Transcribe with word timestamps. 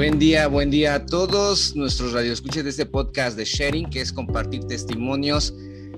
Buen 0.00 0.18
día, 0.18 0.46
buen 0.46 0.70
día 0.70 0.94
a 0.94 1.04
todos 1.04 1.76
nuestros 1.76 2.14
radioescuchas 2.14 2.64
de 2.64 2.70
este 2.70 2.86
podcast 2.86 3.36
de 3.36 3.44
Sharing, 3.44 3.90
que 3.90 4.00
es 4.00 4.14
compartir 4.14 4.64
testimonios, 4.64 5.52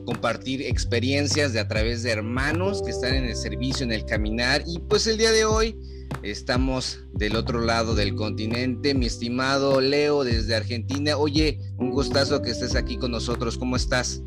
compartir 0.05 0.61
experiencias 0.61 1.53
de 1.53 1.61
a 1.61 1.69
través 1.69 2.03
de 2.03 2.11
hermanos 2.11 2.83
que 2.83 2.91
están 2.91 3.15
en 3.15 3.27
el 3.27 3.37
servicio, 3.37 3.85
en 3.85 3.93
el 3.93 4.05
caminar. 4.05 4.65
Y 4.67 4.81
pues 4.81 5.07
el 5.07 5.19
día 5.19 5.31
de 5.31 5.45
hoy 5.45 5.77
estamos 6.25 6.99
del 7.13 7.37
otro 7.37 7.61
lado 7.61 7.95
del 7.95 8.17
continente, 8.17 8.93
mi 8.93 9.07
estimado 9.07 9.81
Leo 9.81 10.25
desde 10.25 10.57
Argentina. 10.57 11.17
Oye, 11.17 11.61
un 11.79 11.91
gustazo 11.91 12.43
que 12.43 12.51
estés 12.51 12.75
aquí 12.75 12.97
con 12.97 13.13
nosotros. 13.13 13.57
¿Cómo 13.57 13.77
estás? 13.77 14.21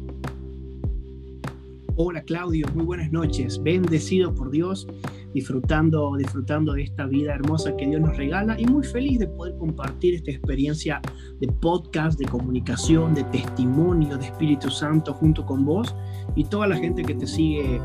Hola 1.97 2.21
Claudio, 2.23 2.67
muy 2.73 2.83
buenas 2.83 3.09
noches. 3.13 3.57
Bendecido 3.63 4.35
por 4.35 4.51
Dios, 4.51 4.85
disfrutando, 5.33 6.17
disfrutando 6.17 6.73
de 6.73 6.83
esta 6.83 7.05
vida 7.05 7.33
hermosa 7.33 7.73
que 7.77 7.87
Dios 7.87 8.01
nos 8.01 8.17
regala 8.17 8.59
y 8.59 8.65
muy 8.65 8.85
feliz 8.85 9.17
de 9.17 9.27
poder 9.27 9.55
compartir 9.57 10.15
esta 10.15 10.31
experiencia 10.31 11.01
de 11.39 11.47
podcast, 11.47 12.19
de 12.19 12.25
comunicación, 12.25 13.13
de 13.15 13.23
testimonio 13.25 14.17
de 14.17 14.25
Espíritu 14.25 14.69
Santo 14.69 15.13
junto 15.13 15.45
con 15.45 15.63
vos 15.63 15.95
y 16.35 16.43
toda 16.43 16.67
la 16.67 16.75
gente 16.75 17.01
que 17.01 17.15
te 17.15 17.25
sigue 17.25 17.79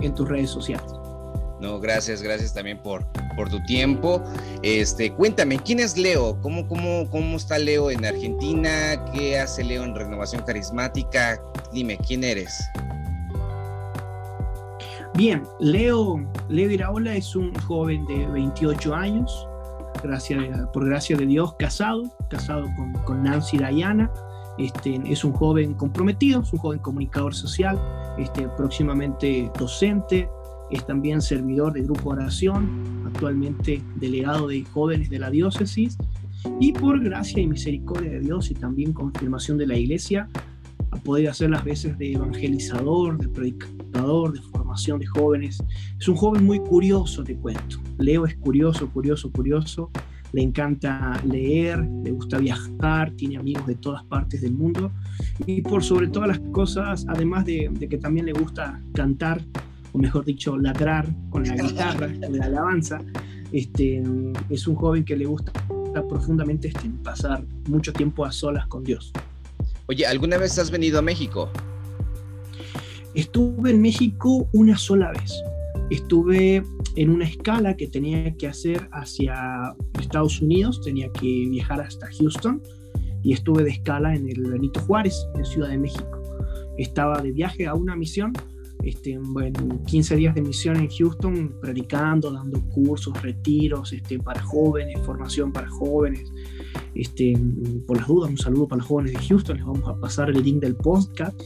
en 0.00 0.14
tus 0.14 0.28
redes 0.28 0.50
sociales. 0.50 0.92
No, 1.60 1.80
gracias, 1.80 2.22
gracias 2.22 2.54
también 2.54 2.80
por, 2.80 3.04
por 3.34 3.48
tu 3.48 3.60
tiempo. 3.64 4.22
Este, 4.62 5.12
cuéntame, 5.12 5.58
¿quién 5.58 5.80
es 5.80 5.98
Leo? 5.98 6.40
¿Cómo, 6.42 6.68
cómo, 6.68 7.10
¿Cómo 7.10 7.38
está 7.38 7.58
Leo 7.58 7.90
en 7.90 8.04
Argentina? 8.04 9.04
¿Qué 9.12 9.36
hace 9.36 9.64
Leo 9.64 9.82
en 9.82 9.96
Renovación 9.96 10.44
Carismática? 10.44 11.42
Dime, 11.72 11.98
¿quién 12.06 12.22
eres? 12.22 12.56
Bien, 15.16 15.44
Leo, 15.60 16.20
Leo 16.50 16.70
Iraola 16.70 17.16
es 17.16 17.34
un 17.34 17.54
joven 17.54 18.04
de 18.04 18.26
28 18.26 18.94
años, 18.94 19.48
por 20.74 20.84
gracia 20.84 21.16
de 21.16 21.24
Dios, 21.24 21.54
casado, 21.58 22.02
casado 22.28 22.66
con, 23.06 23.22
Nancy 23.22 23.56
Dayana. 23.56 24.10
Este, 24.58 25.00
es 25.06 25.24
un 25.24 25.32
joven 25.32 25.72
comprometido, 25.72 26.42
es 26.42 26.52
un 26.52 26.58
joven 26.58 26.80
comunicador 26.80 27.34
social, 27.34 27.80
este, 28.18 28.46
próximamente 28.58 29.50
docente, 29.58 30.28
es 30.70 30.84
también 30.84 31.22
servidor 31.22 31.72
de 31.72 31.80
grupo 31.80 32.10
oración, 32.10 33.04
actualmente 33.06 33.82
delegado 33.94 34.48
de 34.48 34.64
jóvenes 34.66 35.08
de 35.08 35.18
la 35.18 35.30
diócesis, 35.30 35.96
y 36.60 36.72
por 36.72 37.02
gracia 37.02 37.40
y 37.40 37.46
misericordia 37.46 38.10
de 38.10 38.20
Dios 38.20 38.50
y 38.50 38.54
también 38.54 38.92
confirmación 38.92 39.56
de 39.56 39.66
la 39.66 39.78
iglesia, 39.78 40.28
ha 40.96 41.00
podido 41.00 41.30
hacer 41.30 41.50
las 41.50 41.64
veces 41.64 41.96
de 41.98 42.12
evangelizador, 42.12 43.18
de 43.18 43.28
predicador, 43.28 44.32
de 44.32 44.40
formación 44.40 44.98
de 44.98 45.06
jóvenes. 45.06 45.58
Es 45.98 46.08
un 46.08 46.16
joven 46.16 46.44
muy 46.44 46.58
curioso, 46.60 47.22
te 47.22 47.36
cuento. 47.36 47.78
Leo 47.98 48.26
es 48.26 48.36
curioso, 48.36 48.88
curioso, 48.90 49.30
curioso. 49.30 49.90
Le 50.32 50.42
encanta 50.42 51.20
leer, 51.24 51.78
le 52.02 52.10
gusta 52.10 52.38
viajar, 52.38 53.12
tiene 53.12 53.36
amigos 53.36 53.66
de 53.66 53.76
todas 53.76 54.04
partes 54.04 54.40
del 54.40 54.52
mundo. 54.52 54.90
Y 55.46 55.62
por 55.62 55.82
sobre 55.82 56.08
todas 56.08 56.28
las 56.28 56.40
cosas, 56.50 57.06
además 57.08 57.44
de, 57.44 57.70
que 57.88 57.98
también 57.98 58.26
le 58.26 58.32
gusta 58.32 58.80
cantar, 58.92 59.42
o 59.92 59.98
mejor 59.98 60.24
dicho, 60.24 60.56
ladrar 60.56 61.06
con 61.30 61.44
la 61.44 61.54
guitarra, 61.54 62.08
con 62.20 62.38
la 62.38 62.46
alabanza, 62.46 63.00
este, 63.52 64.02
es 64.50 64.66
un 64.66 64.74
joven 64.74 65.04
que 65.04 65.16
le 65.16 65.26
gusta 65.26 65.52
profundamente 66.08 66.68
este, 66.68 66.90
pasar 67.02 67.44
mucho 67.68 67.92
tiempo 67.92 68.24
a 68.24 68.32
solas 68.32 68.66
con 68.66 68.82
Dios. 68.84 69.12
Oye, 69.88 70.04
¿alguna 70.04 70.36
vez 70.36 70.58
has 70.58 70.72
venido 70.72 70.98
a 70.98 71.02
México? 71.02 71.48
Estuve 73.14 73.70
en 73.70 73.80
México 73.80 74.48
una 74.52 74.76
sola 74.76 75.12
vez. 75.12 75.32
Estuve 75.90 76.64
en 76.96 77.10
una 77.10 77.24
escala 77.24 77.76
que 77.76 77.86
tenía 77.86 78.34
que 78.36 78.48
hacer 78.48 78.88
hacia 78.90 79.76
Estados 80.00 80.42
Unidos, 80.42 80.80
tenía 80.82 81.08
que 81.12 81.46
viajar 81.48 81.80
hasta 81.80 82.08
Houston 82.18 82.60
y 83.22 83.32
estuve 83.32 83.62
de 83.62 83.70
escala 83.70 84.16
en 84.16 84.28
el 84.28 84.50
Benito 84.50 84.80
Juárez, 84.80 85.24
en 85.36 85.44
Ciudad 85.44 85.68
de 85.68 85.78
México. 85.78 86.20
Estaba 86.78 87.22
de 87.22 87.30
viaje 87.30 87.68
a 87.68 87.74
una 87.74 87.94
misión, 87.94 88.32
este, 88.86 89.18
bueno, 89.18 89.82
15 89.84 90.16
días 90.16 90.34
de 90.34 90.42
misión 90.42 90.76
en 90.76 90.88
Houston, 90.88 91.56
predicando, 91.60 92.30
dando 92.30 92.60
cursos, 92.68 93.20
retiros 93.20 93.92
este, 93.92 94.18
para 94.20 94.40
jóvenes, 94.42 95.00
formación 95.04 95.52
para 95.52 95.68
jóvenes, 95.68 96.32
este, 96.94 97.36
por 97.86 97.96
las 97.96 98.06
dudas, 98.06 98.30
un 98.30 98.38
saludo 98.38 98.68
para 98.68 98.78
los 98.78 98.86
jóvenes 98.86 99.12
de 99.14 99.18
Houston. 99.26 99.56
Les 99.56 99.66
vamos 99.66 99.88
a 99.88 99.98
pasar 99.98 100.30
el 100.30 100.40
link 100.40 100.60
del 100.60 100.76
podcast 100.76 101.40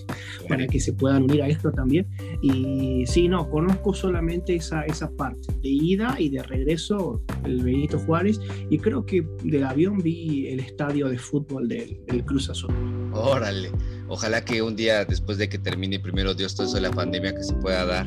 para 0.49 0.67
que 0.67 0.79
se 0.81 0.93
puedan 0.93 1.23
unir 1.23 1.43
a 1.43 1.49
esto 1.49 1.73
también. 1.73 2.07
Y 2.43 3.05
sí, 3.07 3.27
no, 3.27 3.49
conozco 3.49 3.95
solamente 3.95 4.55
esa, 4.55 4.83
esa 4.83 5.11
parte 5.11 5.53
de 5.63 5.69
ida 5.69 6.17
y 6.19 6.29
de 6.29 6.43
regreso, 6.43 7.23
el 7.45 7.63
Benito 7.63 7.99
Juárez. 8.01 8.39
Y 8.69 8.79
creo 8.79 9.07
que 9.07 9.27
del 9.45 9.65
avión 9.65 9.99
vi 9.99 10.47
el 10.49 10.61
estadio 10.61 11.09
de 11.09 11.19
fútbol 11.19 11.69
del, 11.69 11.99
Cruz 12.27 12.51
Azul. 12.51 12.75
Órale, 13.13 13.71
ojalá 14.09 14.45
que 14.45 14.63
un 14.63 14.77
día 14.77 15.05
después 15.05 15.39
de 15.39 15.49
que 15.49 15.59
termine 15.59 15.99
primero 15.99 16.35
Dios 16.35 16.55
todo 16.55 16.67
eso 16.67 16.77
de 16.77 16.83
la 16.83 16.91
pandemia 16.91 17.35
que 17.35 17.43
se 17.43 17.55
pueda 17.55 17.85
dar 17.85 18.07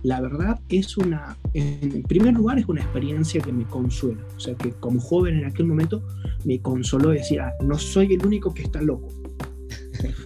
La 0.04 0.20
verdad 0.20 0.60
es 0.70 0.98
una, 0.98 1.38
en 1.54 2.04
primer 2.04 2.34
lugar, 2.34 2.58
es 2.58 2.68
una 2.68 2.82
experiencia 2.82 3.42
que 3.42 3.54
me 3.54 3.66
consuela. 3.66 4.26
O 4.36 4.40
sea, 4.40 4.56
que 4.56 4.72
como 4.72 5.00
joven 5.00 5.38
en 5.38 5.46
aquel 5.46 5.68
momento 5.68 6.04
me 6.44 6.60
consoló 6.60 7.10
decir, 7.10 7.40
ah, 7.40 7.54
no 7.64 7.78
soy 7.78 8.14
el 8.14 8.26
único 8.26 8.54
que 8.54 8.64
está 8.64 8.82
loco. 8.82 9.08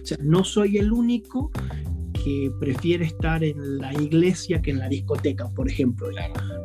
O 0.02 0.06
sea, 0.06 0.16
no 0.22 0.44
soy 0.44 0.78
el 0.78 0.92
único 0.92 1.50
que 2.14 2.50
prefiere 2.58 3.04
estar 3.04 3.44
en 3.44 3.78
la 3.78 3.92
iglesia 3.92 4.62
que 4.62 4.70
en 4.70 4.78
la 4.78 4.88
discoteca, 4.88 5.48
por 5.50 5.68
ejemplo. 5.68 6.08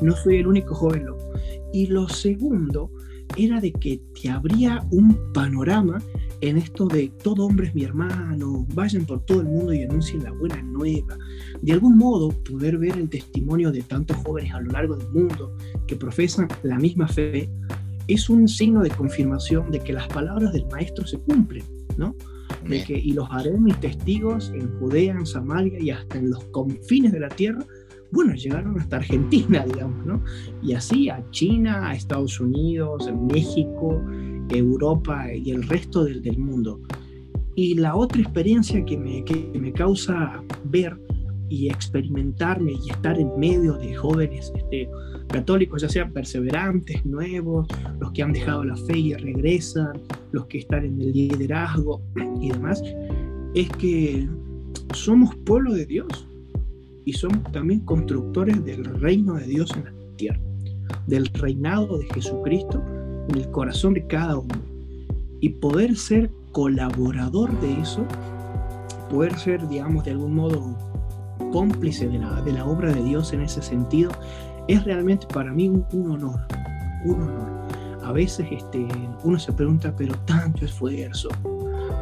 No 0.01 0.16
soy 0.16 0.38
el 0.38 0.48
único 0.48 0.74
joven 0.74 1.06
loco. 1.06 1.33
Y 1.74 1.88
lo 1.88 2.07
segundo 2.07 2.89
era 3.38 3.60
de 3.62 3.72
que 3.72 4.01
te 4.19 4.30
abría 4.30 4.86
un 4.92 5.18
panorama 5.33 6.01
en 6.42 6.58
esto 6.58 6.88
de 6.88 7.10
todo 7.24 7.46
hombre 7.46 7.68
es 7.68 7.76
mi 7.76 7.84
hermano, 7.84 8.66
vayan 8.74 9.06
por 9.06 9.24
todo 9.26 9.42
el 9.42 9.48
mundo 9.48 9.74
y 9.74 9.84
anuncien 9.84 10.24
la 10.24 10.32
buena 10.32 10.62
nueva. 10.64 11.18
De 11.62 11.74
algún 11.74 11.98
modo, 11.98 12.30
poder 12.44 12.78
ver 12.80 12.98
el 12.98 13.10
testimonio 13.10 13.72
de 13.72 13.84
tantos 13.84 14.18
jóvenes 14.18 14.54
a 14.54 14.60
lo 14.60 14.72
largo 14.72 14.96
del 14.96 15.10
mundo 15.10 15.56
que 15.88 15.96
profesan 15.96 16.48
la 16.64 16.78
misma 16.78 17.08
fe 17.08 17.50
es 18.08 18.30
un 18.30 18.48
signo 18.48 18.82
de 18.82 18.90
confirmación 18.90 19.72
de 19.72 19.80
que 19.80 19.94
las 19.94 20.08
palabras 20.08 20.52
del 20.54 20.66
Maestro 20.66 21.06
se 21.06 21.20
cumplen, 21.20 21.64
¿no? 21.98 22.16
De 22.68 22.84
que, 22.84 22.98
y 22.98 23.14
los 23.14 23.30
haré 23.32 23.58
mis 23.58 23.80
testigos 23.80 24.52
en 24.54 24.68
Judea, 24.80 25.14
en 25.14 25.26
Samaria 25.26 25.80
y 25.80 25.92
hasta 25.92 26.18
en 26.18 26.32
los 26.32 26.44
confines 26.46 27.12
de 27.12 27.20
la 27.20 27.30
tierra, 27.30 27.64
bueno, 28.12 28.34
llegaron 28.34 28.80
hasta 28.80 28.98
Argentina, 28.98 29.64
digamos, 29.74 30.06
¿no? 30.06 30.24
Y 30.62 30.74
así 30.74 31.10
a 31.10 31.24
China, 31.32 31.90
a 31.90 31.94
Estados 31.94 32.40
Unidos, 32.40 33.08
a 33.08 33.14
México, 33.14 34.02
Europa 34.50 35.34
y 35.34 35.52
el 35.52 35.64
resto 35.64 36.04
del, 36.04 36.22
del 36.22 36.38
mundo. 36.38 36.80
Y 37.56 37.76
la 37.76 37.96
otra 37.96 38.22
experiencia 38.22 38.84
que 38.86 38.98
me, 38.98 39.24
que 39.24 39.52
me 39.60 39.74
causa 39.74 40.42
ver 40.66 40.98
y 41.52 41.68
experimentarme 41.68 42.72
y 42.72 42.90
estar 42.90 43.20
en 43.20 43.38
medio 43.38 43.74
de 43.74 43.94
jóvenes 43.94 44.54
este, 44.56 44.90
católicos, 45.28 45.82
ya 45.82 45.90
sean 45.90 46.14
perseverantes, 46.14 47.06
nuevos, 47.06 47.68
los 48.00 48.12
que 48.14 48.24
han 48.24 48.32
dejado 48.32 48.64
la 48.64 48.78
fe 48.78 48.98
y 48.98 49.14
regresan, 49.14 50.02
los 50.32 50.46
que 50.46 50.60
están 50.60 50.86
en 50.86 51.02
el 51.02 51.12
liderazgo 51.12 52.02
y 52.40 52.52
demás, 52.52 52.82
es 53.54 53.70
que 53.72 54.30
somos 54.94 55.36
pueblo 55.46 55.74
de 55.74 55.86
Dios 55.86 56.26
y 57.04 57.12
somos 57.14 57.44
también 57.52 57.82
constructores 57.82 58.64
del 58.64 58.86
reino 58.86 59.34
de 59.34 59.46
Dios 59.46 59.76
en 59.76 59.84
la 59.86 60.16
tierra, 60.16 60.40
del 61.08 61.26
reinado 61.28 61.98
de 61.98 62.06
Jesucristo 62.14 62.82
en 63.29 63.38
el 63.38 63.50
corazón 63.51 63.94
de 63.94 64.06
cada 64.07 64.38
uno. 64.38 64.56
Y 65.39 65.50
poder 65.50 65.95
ser 65.95 66.29
colaborador 66.51 67.57
de 67.62 67.81
eso, 67.81 68.06
poder 69.09 69.38
ser, 69.38 69.68
digamos, 69.68 70.03
de 70.03 70.12
algún 70.12 70.35
modo 70.35 70.77
cómplice 71.51 72.07
de 72.07 72.19
la, 72.19 72.41
de 72.41 72.53
la 72.53 72.65
obra 72.65 72.94
de 72.94 73.03
Dios 73.03 73.33
en 73.33 73.41
ese 73.41 73.62
sentido, 73.62 74.12
es 74.68 74.83
realmente 74.83 75.27
para 75.27 75.51
mí 75.51 75.69
un, 75.69 75.85
honor, 76.12 76.39
un 77.06 77.21
honor. 77.21 77.51
A 78.03 78.12
veces 78.12 78.47
este, 78.51 78.88
uno 79.23 79.38
se 79.38 79.51
pregunta, 79.51 79.94
pero 79.95 80.15
tanto 80.25 80.65
esfuerzo, 80.65 81.29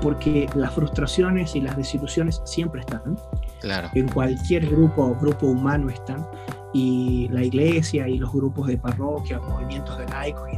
porque 0.01 0.47
las 0.55 0.73
frustraciones 0.73 1.55
y 1.55 1.61
las 1.61 1.75
desilusiones 1.77 2.41
siempre 2.45 2.81
están. 2.81 3.17
Claro. 3.61 3.89
En 3.95 4.07
cualquier 4.07 4.67
grupo, 4.67 5.15
grupo 5.19 5.47
humano 5.47 5.89
están. 5.89 6.25
Y 6.73 7.27
la 7.29 7.43
iglesia 7.43 8.07
y 8.07 8.19
los 8.19 8.31
grupos 8.31 8.67
de 8.67 8.77
parroquia, 8.77 9.39
movimientos 9.39 9.97
de 9.97 10.05
laicos 10.05 10.47
y 10.53 10.57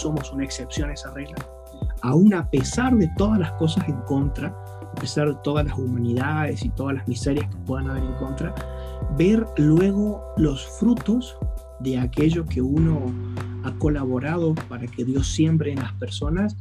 somos 0.00 0.32
una 0.32 0.44
excepción 0.44 0.90
a 0.90 0.94
esa 0.94 1.12
regla. 1.12 1.36
Aún 2.02 2.34
a 2.34 2.48
pesar 2.50 2.96
de 2.96 3.08
todas 3.16 3.38
las 3.38 3.52
cosas 3.52 3.88
en 3.88 4.00
contra, 4.02 4.48
a 4.48 4.94
pesar 5.00 5.28
de 5.28 5.36
todas 5.42 5.66
las 5.66 5.78
humanidades 5.78 6.64
y 6.64 6.70
todas 6.70 6.94
las 6.96 7.08
miserias 7.08 7.48
que 7.48 7.56
puedan 7.58 7.90
haber 7.90 8.04
en 8.04 8.14
contra, 8.14 8.54
ver 9.16 9.46
luego 9.56 10.22
los 10.36 10.66
frutos 10.78 11.36
de 11.80 11.98
aquello 11.98 12.44
que 12.44 12.60
uno 12.60 13.00
ha 13.64 13.72
colaborado 13.78 14.54
para 14.68 14.86
que 14.86 15.04
Dios 15.04 15.28
siembre 15.28 15.72
en 15.72 15.80
las 15.80 15.92
personas 15.94 16.56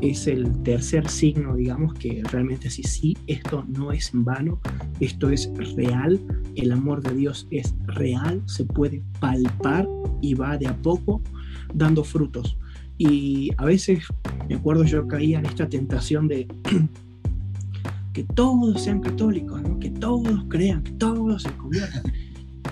es 0.00 0.26
el 0.26 0.62
tercer 0.62 1.08
signo, 1.08 1.54
digamos, 1.54 1.94
que 1.94 2.22
realmente 2.30 2.70
sí, 2.70 2.82
sí, 2.82 3.16
esto 3.26 3.64
no 3.68 3.92
es 3.92 4.12
en 4.14 4.24
vano, 4.24 4.60
esto 5.00 5.30
es 5.30 5.50
real, 5.74 6.20
el 6.54 6.72
amor 6.72 7.02
de 7.02 7.14
Dios 7.14 7.46
es 7.50 7.74
real, 7.86 8.42
se 8.46 8.64
puede 8.64 9.02
palpar 9.20 9.88
y 10.20 10.34
va 10.34 10.56
de 10.56 10.68
a 10.68 10.76
poco 10.76 11.22
dando 11.74 12.04
frutos. 12.04 12.58
Y 12.98 13.50
a 13.58 13.64
veces, 13.64 14.04
me 14.48 14.54
acuerdo, 14.54 14.84
yo 14.84 15.06
caía 15.06 15.38
en 15.38 15.46
esta 15.46 15.68
tentación 15.68 16.28
de 16.28 16.46
que 18.12 18.24
todos 18.24 18.82
sean 18.82 19.00
católicos, 19.00 19.60
que 19.80 19.90
todos 19.90 20.44
crean, 20.48 20.82
que 20.82 20.92
todos 20.92 21.42
se 21.42 21.50
conviertan. 21.52 22.02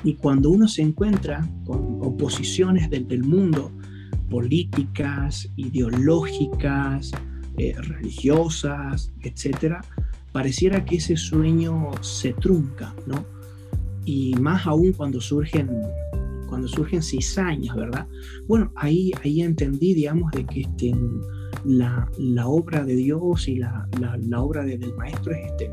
Y 0.03 0.15
cuando 0.15 0.51
uno 0.51 0.69
se 0.69 0.83
encuentra 0.83 1.49
con 1.65 1.99
oposiciones 2.03 2.91
del, 2.91 3.25
mundo, 3.25 3.71
políticas, 4.31 5.51
ideológicas, 5.57 7.13
eh, 7.59 7.75
religiosas, 7.79 9.13
etcétera, 9.23 9.83
pareciera 10.33 10.85
que 10.85 10.97
ese 10.97 11.17
sueño 11.17 11.91
se 12.01 12.33
trunca, 12.33 12.95
¿no? 13.07 13.25
Y 14.05 14.35
más 14.35 14.67
aún 14.67 14.93
cuando 14.93 15.21
surgen 15.21 15.71
cuando 16.55 16.69
surgen 16.69 17.03
cizañas, 17.03 17.75
¿verdad? 17.75 18.07
Bueno, 18.47 18.71
ahí, 18.77 19.11
ahí 19.25 19.43
entendí, 19.43 19.93
digamos, 19.93 20.31
de 20.31 20.47
que 20.47 20.61
este, 20.61 20.95
la, 21.65 22.09
la 22.17 22.47
obra 22.47 22.85
de 22.85 22.95
Dios 22.95 23.49
y 23.49 23.57
la, 23.57 23.89
la, 23.99 24.41
obra 24.41 24.63
del 24.63 24.95
maestro 24.95 25.33
es 25.33 25.47
este. 25.47 25.69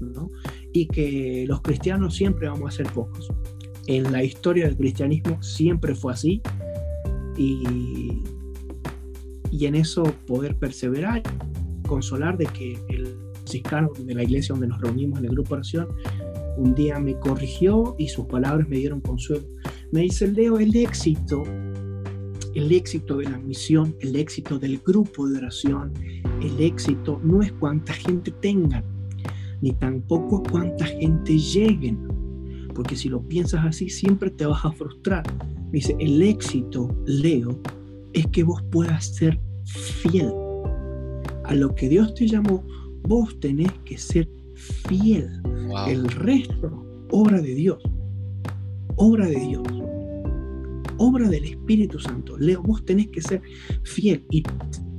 ¿no? 0.00 0.32
Y 0.72 0.88
que 0.88 1.44
los 1.46 1.60
cristianos 1.62 2.16
siempre 2.16 2.48
vamos 2.48 2.74
a 2.74 2.76
ser 2.78 2.92
pocos. 2.92 3.28
En 3.86 4.10
la 4.10 4.24
historia 4.24 4.64
del 4.64 4.76
cristianismo 4.76 5.40
siempre 5.40 5.94
fue 5.94 6.12
así. 6.12 6.42
Y, 7.36 8.24
y 9.52 9.66
en 9.66 9.76
eso 9.76 10.02
poder 10.26 10.56
perseverar, 10.56 11.22
consolar 11.86 12.36
de 12.36 12.46
que 12.46 12.76
el 12.88 13.16
franciscano 13.34 13.92
de 13.96 14.14
la 14.16 14.24
iglesia 14.24 14.52
donde 14.52 14.66
nos 14.66 14.80
reunimos 14.80 15.20
en 15.20 15.26
el 15.26 15.30
grupo 15.30 15.50
de 15.50 15.54
oración, 15.54 15.88
un 16.56 16.74
día 16.74 16.98
me 16.98 17.18
corrigió 17.18 17.94
y 17.98 18.08
sus 18.08 18.26
palabras 18.26 18.68
me 18.68 18.76
dieron 18.76 19.00
consuelo. 19.00 19.46
Me 19.92 20.00
dice, 20.02 20.30
Leo, 20.30 20.58
el 20.58 20.74
éxito 20.74 21.42
el 22.56 22.72
éxito 22.72 23.18
de 23.18 23.24
la 23.24 23.36
misión, 23.36 23.94
el 24.00 24.16
éxito 24.16 24.58
del 24.58 24.78
grupo 24.78 25.28
de 25.28 25.36
oración, 25.36 25.92
el 26.40 26.58
éxito 26.58 27.20
no 27.22 27.42
es 27.42 27.52
cuánta 27.52 27.92
gente 27.92 28.30
tengan, 28.30 28.82
ni 29.60 29.72
tampoco 29.72 30.42
cuánta 30.50 30.86
gente 30.86 31.36
lleguen, 31.36 31.98
porque 32.74 32.96
si 32.96 33.10
lo 33.10 33.20
piensas 33.20 33.62
así 33.66 33.90
siempre 33.90 34.30
te 34.30 34.46
vas 34.46 34.64
a 34.64 34.72
frustrar. 34.72 35.22
dice, 35.70 35.94
el 36.00 36.22
éxito, 36.22 36.88
Leo, 37.04 37.60
es 38.14 38.26
que 38.28 38.42
vos 38.42 38.62
puedas 38.70 39.04
ser 39.04 39.38
fiel 39.66 40.32
a 41.44 41.54
lo 41.54 41.74
que 41.74 41.90
Dios 41.90 42.14
te 42.14 42.26
llamó, 42.26 42.64
vos 43.02 43.38
tenés 43.38 43.72
que 43.84 43.98
ser 43.98 44.30
fiel. 44.88 45.42
El 45.88 46.08
resto, 46.08 47.06
obra 47.10 47.40
de 47.40 47.54
Dios, 47.54 47.82
obra 48.96 49.26
de 49.26 49.38
Dios 49.38 49.62
obra 50.98 51.28
del 51.28 51.44
Espíritu 51.44 51.98
Santo. 51.98 52.36
Leo, 52.38 52.62
vos 52.62 52.84
tenés 52.84 53.08
que 53.08 53.20
ser 53.20 53.42
fiel 53.82 54.24
y 54.30 54.42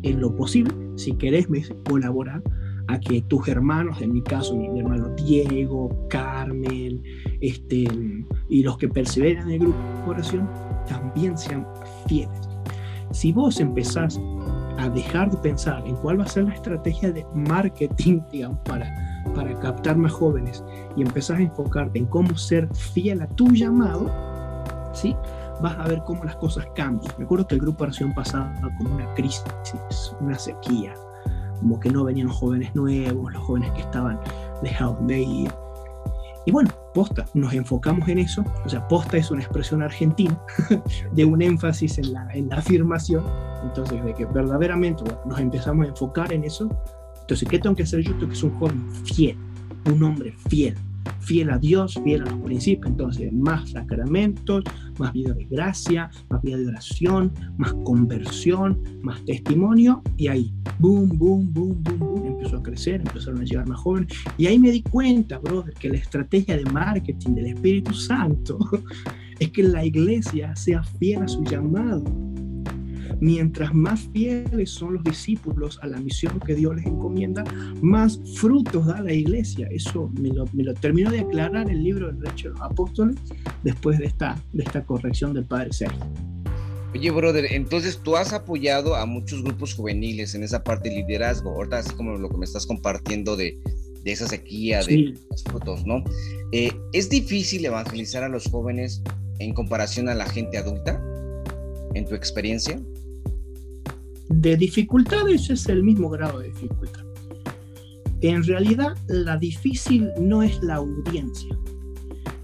en 0.03 0.21
lo 0.21 0.35
posible, 0.35 0.73
si 0.95 1.13
querés 1.13 1.47
colaborar, 1.87 2.41
a 2.87 2.99
que 2.99 3.21
tus 3.23 3.47
hermanos, 3.49 4.01
en 4.01 4.13
mi 4.13 4.21
caso, 4.21 4.55
mi, 4.55 4.79
hermano 4.79 5.09
Diego, 5.15 6.07
Carmen, 6.09 7.03
este, 7.41 7.85
y 8.47 8.63
los 8.63 8.77
que 8.77 8.87
perseveran 8.87 9.47
en 9.47 9.53
el 9.55 9.59
grupo 9.59 9.77
de 10.05 10.09
oración, 10.09 10.49
también 10.87 11.37
sean 11.37 11.67
fieles. 12.07 12.39
Si 13.11 13.33
vos 13.33 13.59
empezás 13.59 14.19
a 14.77 14.89
dejar 14.89 15.31
de 15.31 15.37
pensar 15.37 15.85
en 15.85 15.95
cuál 15.97 16.19
va 16.19 16.23
a 16.23 16.27
ser 16.27 16.45
la 16.45 16.53
estrategia 16.53 17.11
de 17.11 17.25
marketing, 17.35 18.21
digamos, 18.31 18.59
para, 18.63 18.89
para 19.37 19.57
captar 19.59 19.95
más 19.97 20.11
jóvenes 20.11 20.63
y 20.95 21.03
empezás 21.03 21.37
a 21.37 21.43
enfocarte 21.43 21.99
en 21.99 22.07
cómo 22.07 22.35
ser 22.35 22.67
fiel 22.73 23.21
a 23.21 23.27
tu 23.27 23.47
llamado, 23.51 24.11
¿sí? 24.93 25.15
vas 25.61 25.77
a 25.77 25.87
ver 25.87 26.01
cómo 26.05 26.23
las 26.23 26.35
cosas 26.37 26.67
cambian. 26.75 27.13
Me 27.19 27.25
acuerdo 27.25 27.47
que 27.47 27.55
el 27.55 27.61
grupo 27.61 27.83
de 27.83 27.89
oración 27.89 28.13
pasaba 28.13 28.51
como 28.77 28.95
una 28.95 29.13
crisis, 29.13 29.43
una 30.19 30.37
sequía, 30.39 30.95
como 31.59 31.79
que 31.79 31.91
no 31.91 32.03
venían 32.03 32.29
jóvenes 32.29 32.73
nuevos, 32.73 33.31
los 33.31 33.43
jóvenes 33.43 33.71
que 33.71 33.81
estaban 33.81 34.19
dejados 34.63 34.97
de 35.05 35.21
ir. 35.21 35.51
Y 36.47 36.51
bueno, 36.51 36.71
posta, 36.95 37.25
nos 37.35 37.53
enfocamos 37.53 38.07
en 38.07 38.17
eso, 38.19 38.43
o 38.65 38.69
sea, 38.69 38.87
posta 38.87 39.17
es 39.17 39.29
una 39.29 39.41
expresión 39.41 39.83
argentina 39.83 40.39
de 41.11 41.25
un 41.25 41.41
énfasis 41.43 41.99
en 41.99 42.13
la, 42.13 42.27
en 42.33 42.49
la 42.49 42.57
afirmación, 42.57 43.23
entonces 43.63 44.03
de 44.03 44.15
que 44.15 44.25
verdaderamente 44.25 45.03
nos 45.25 45.39
empezamos 45.39 45.85
a 45.85 45.89
enfocar 45.89 46.31
en 46.31 46.45
eso, 46.45 46.69
entonces, 47.27 47.49
¿qué 47.49 47.59
tengo 47.59 47.75
que 47.75 47.83
hacer 47.83 47.99
yo? 47.99 48.13
Tengo 48.13 48.29
que 48.29 48.37
ser 48.37 48.49
un 48.51 48.55
joven 48.55 48.89
fiel, 49.03 49.35
un 49.91 50.01
hombre 50.01 50.33
fiel, 50.47 50.75
fiel 51.19 51.49
a 51.49 51.57
Dios, 51.57 51.99
fiel 52.01 52.21
a 52.21 52.31
los 52.31 52.39
principios. 52.39 52.89
Entonces, 52.89 53.33
más 53.33 53.69
sacramentos, 53.71 54.63
más 54.97 55.11
vida 55.11 55.33
de 55.33 55.43
gracia, 55.43 56.09
más 56.29 56.41
vida 56.41 56.55
de 56.55 56.67
oración, 56.67 57.33
más 57.57 57.73
conversión, 57.83 58.81
más 59.01 59.25
testimonio. 59.25 60.01
Y 60.15 60.29
ahí, 60.29 60.53
boom, 60.79 61.09
boom, 61.17 61.51
boom, 61.51 61.83
boom, 61.83 61.99
boom, 61.99 62.25
empezó 62.27 62.55
a 62.55 62.63
crecer, 62.63 63.01
empezaron 63.01 63.41
a 63.41 63.43
llegar 63.43 63.67
más 63.67 63.81
jóvenes. 63.81 64.13
Y 64.37 64.45
ahí 64.45 64.57
me 64.57 64.71
di 64.71 64.81
cuenta, 64.83 65.37
brother, 65.37 65.73
que 65.73 65.89
la 65.89 65.97
estrategia 65.97 66.55
de 66.55 66.63
marketing 66.71 67.31
del 67.31 67.47
Espíritu 67.47 67.93
Santo 67.93 68.57
es 69.39 69.51
que 69.51 69.63
la 69.63 69.83
iglesia 69.83 70.55
sea 70.55 70.81
fiel 70.81 71.23
a 71.23 71.27
su 71.27 71.43
llamado 71.43 72.05
Mientras 73.19 73.73
más 73.73 74.01
fieles 74.13 74.69
son 74.69 74.95
los 74.95 75.03
discípulos 75.03 75.79
a 75.81 75.87
la 75.87 75.99
misión 75.99 76.39
que 76.39 76.55
Dios 76.55 76.75
les 76.75 76.85
encomienda, 76.85 77.43
más 77.81 78.19
frutos 78.35 78.85
da 78.85 79.01
la 79.01 79.13
iglesia. 79.13 79.67
Eso 79.71 80.11
me 80.19 80.29
lo, 80.29 80.45
me 80.53 80.63
lo 80.63 80.73
terminó 80.73 81.09
de 81.09 81.21
aclarar 81.21 81.69
el 81.69 81.83
libro 81.83 82.07
del 82.07 82.19
Derecho 82.19 82.49
de 82.49 82.53
los 82.53 82.61
Apóstoles 82.61 83.15
después 83.63 83.97
de 83.99 84.05
esta, 84.05 84.41
de 84.53 84.63
esta 84.63 84.85
corrección 84.85 85.33
del 85.33 85.45
Padre 85.45 85.73
Sergio. 85.73 86.05
Oye, 86.93 87.11
brother, 87.11 87.45
entonces 87.51 87.99
tú 88.01 88.15
has 88.15 88.33
apoyado 88.33 88.95
a 88.95 89.05
muchos 89.05 89.43
grupos 89.43 89.73
juveniles 89.73 90.35
en 90.35 90.43
esa 90.43 90.63
parte 90.63 90.89
de 90.89 90.95
liderazgo, 90.95 91.51
ahorita 91.51 91.79
así 91.79 91.93
como 91.95 92.17
lo 92.17 92.29
que 92.29 92.37
me 92.37 92.45
estás 92.45 92.65
compartiendo 92.65 93.35
de, 93.35 93.59
de 94.03 94.11
esa 94.11 94.27
sequía, 94.27 94.81
de 94.83 95.13
las 95.29 95.43
fotos, 95.43 95.85
¿no? 95.85 96.03
Eh, 96.53 96.71
¿Es 96.93 97.09
difícil 97.09 97.65
evangelizar 97.65 98.23
a 98.23 98.29
los 98.29 98.45
jóvenes 98.45 99.03
en 99.39 99.53
comparación 99.53 100.07
a 100.07 100.15
la 100.15 100.25
gente 100.25 100.57
adulta, 100.57 101.01
en 101.93 102.05
tu 102.05 102.15
experiencia? 102.15 102.79
De 104.29 104.57
dificultades 104.57 105.49
es 105.49 105.67
el 105.67 105.83
mismo 105.83 106.09
grado 106.09 106.39
de 106.39 106.47
dificultad. 106.47 107.05
En 108.21 108.43
realidad, 108.43 108.97
la 109.07 109.37
difícil 109.37 110.09
no 110.19 110.41
es 110.41 110.61
la 110.63 110.75
audiencia. 110.75 111.57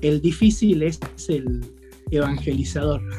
El 0.01 0.21
difícil 0.21 0.83
es 0.83 0.99
el 1.29 1.61
evangelizador. 2.11 3.01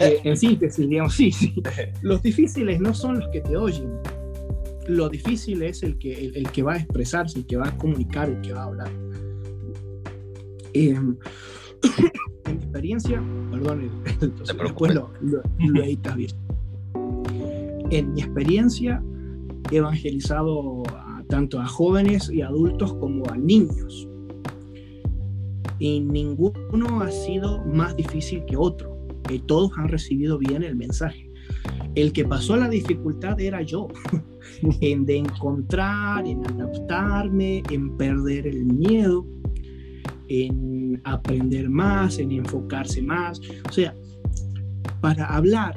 Eh, 0.00 0.20
en 0.24 0.36
síntesis, 0.36 0.86
digamos, 0.86 1.14
sí, 1.14 1.32
sí. 1.32 1.54
Los 2.02 2.22
difíciles 2.22 2.78
no 2.80 2.92
son 2.92 3.18
los 3.18 3.28
que 3.30 3.40
te 3.40 3.56
oyen. 3.56 3.90
Lo 4.86 5.08
difícil 5.08 5.62
es 5.62 5.82
el 5.82 5.96
que, 5.96 6.12
el, 6.34 6.50
que 6.50 6.62
va 6.62 6.74
a 6.74 6.76
expresarse, 6.76 7.38
el 7.38 7.46
que 7.46 7.56
va 7.56 7.68
a 7.68 7.78
comunicar, 7.78 8.28
el 8.28 8.40
que 8.42 8.52
va 8.52 8.60
a 8.60 8.64
hablar. 8.64 8.90
Em, 10.74 11.16
en 12.44 12.52
mi 12.52 12.52
experiencia, 12.52 13.22
perdón, 13.50 13.90
después 14.62 14.94
lo, 14.94 15.10
lo, 15.22 15.42
lo 15.58 15.82
editas 15.82 16.14
bien. 16.14 16.45
En 17.90 18.12
mi 18.14 18.20
experiencia, 18.20 19.02
he 19.70 19.76
evangelizado 19.76 20.82
tanto 21.28 21.60
a 21.60 21.66
jóvenes 21.66 22.30
y 22.30 22.42
adultos 22.42 22.94
como 22.94 23.28
a 23.30 23.36
niños. 23.36 24.08
Y 25.78 26.00
ninguno 26.00 27.00
ha 27.00 27.10
sido 27.10 27.64
más 27.66 27.96
difícil 27.96 28.44
que 28.46 28.56
otro. 28.56 28.96
Y 29.30 29.40
todos 29.40 29.72
han 29.76 29.88
recibido 29.88 30.38
bien 30.38 30.62
el 30.62 30.76
mensaje. 30.76 31.30
El 31.94 32.12
que 32.12 32.24
pasó 32.24 32.56
la 32.56 32.68
dificultad 32.68 33.40
era 33.40 33.62
yo, 33.62 33.88
en 34.80 35.06
de 35.06 35.18
encontrar, 35.18 36.26
en 36.26 36.46
adaptarme, 36.46 37.62
en 37.70 37.96
perder 37.96 38.46
el 38.46 38.64
miedo, 38.66 39.26
en 40.28 41.00
aprender 41.04 41.70
más, 41.70 42.18
en 42.18 42.32
enfocarse 42.32 43.00
más. 43.02 43.40
O 43.68 43.72
sea, 43.72 43.94
para 45.00 45.26
hablar 45.26 45.74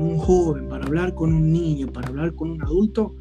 un 0.00 0.18
joven, 0.18 0.68
para 0.68 0.84
hablar 0.84 1.14
con 1.14 1.32
un 1.32 1.52
niño, 1.52 1.88
para 1.92 2.08
hablar 2.08 2.34
con 2.34 2.50
un 2.50 2.62
adulto, 2.62 3.14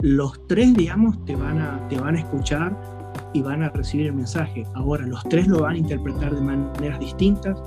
los 0.00 0.46
tres, 0.46 0.74
digamos, 0.74 1.24
te 1.24 1.34
van 1.34 1.58
a, 1.58 1.86
te 1.88 1.98
van 1.98 2.16
a 2.16 2.20
escuchar 2.20 2.76
y 3.32 3.42
van 3.42 3.62
a 3.62 3.70
recibir 3.70 4.06
el 4.06 4.14
mensaje. 4.14 4.66
Ahora, 4.74 5.06
los 5.06 5.22
tres 5.24 5.46
lo 5.48 5.62
van 5.62 5.74
a 5.74 5.78
interpretar 5.78 6.34
de 6.34 6.40
maneras 6.40 7.00
distintas, 7.00 7.58